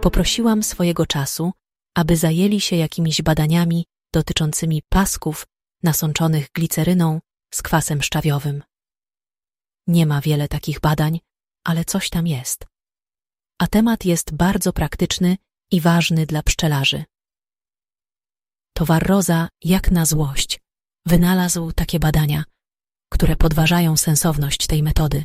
[0.00, 1.52] Poprosiłam swojego czasu,
[1.98, 5.46] aby zajęli się jakimiś badaniami dotyczącymi pasków
[5.82, 7.20] nasączonych gliceryną
[7.54, 8.62] z kwasem szczawiowym.
[9.86, 11.20] Nie ma wiele takich badań,
[11.64, 12.66] ale coś tam jest.
[13.58, 15.36] A temat jest bardzo praktyczny
[15.70, 17.04] i ważny dla pszczelarzy.
[18.72, 20.60] Towar Roza, jak na złość,
[21.06, 22.44] wynalazł takie badania–
[23.12, 25.24] które podważają sensowność tej metody.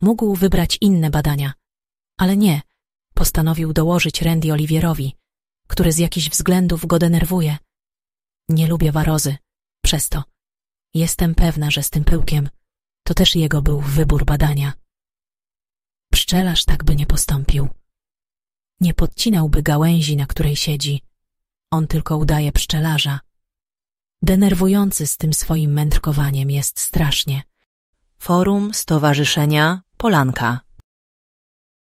[0.00, 1.52] Mógł wybrać inne badania,
[2.18, 2.62] ale nie,
[3.14, 5.16] postanowił dołożyć Randy Olivierowi,
[5.68, 7.56] który z jakichś względów go denerwuje.
[8.48, 9.36] Nie lubię warozy,
[9.84, 10.22] przez to.
[10.94, 12.48] Jestem pewna, że z tym pyłkiem
[13.06, 14.72] to też jego był wybór badania.
[16.12, 17.68] Pszczelarz tak by nie postąpił.
[18.80, 21.02] Nie podcinałby gałęzi, na której siedzi.
[21.70, 23.20] On tylko udaje pszczelarza.
[24.22, 27.42] Denerwujący z tym swoim mędrkowaniem jest strasznie.
[28.18, 30.60] Forum Stowarzyszenia Polanka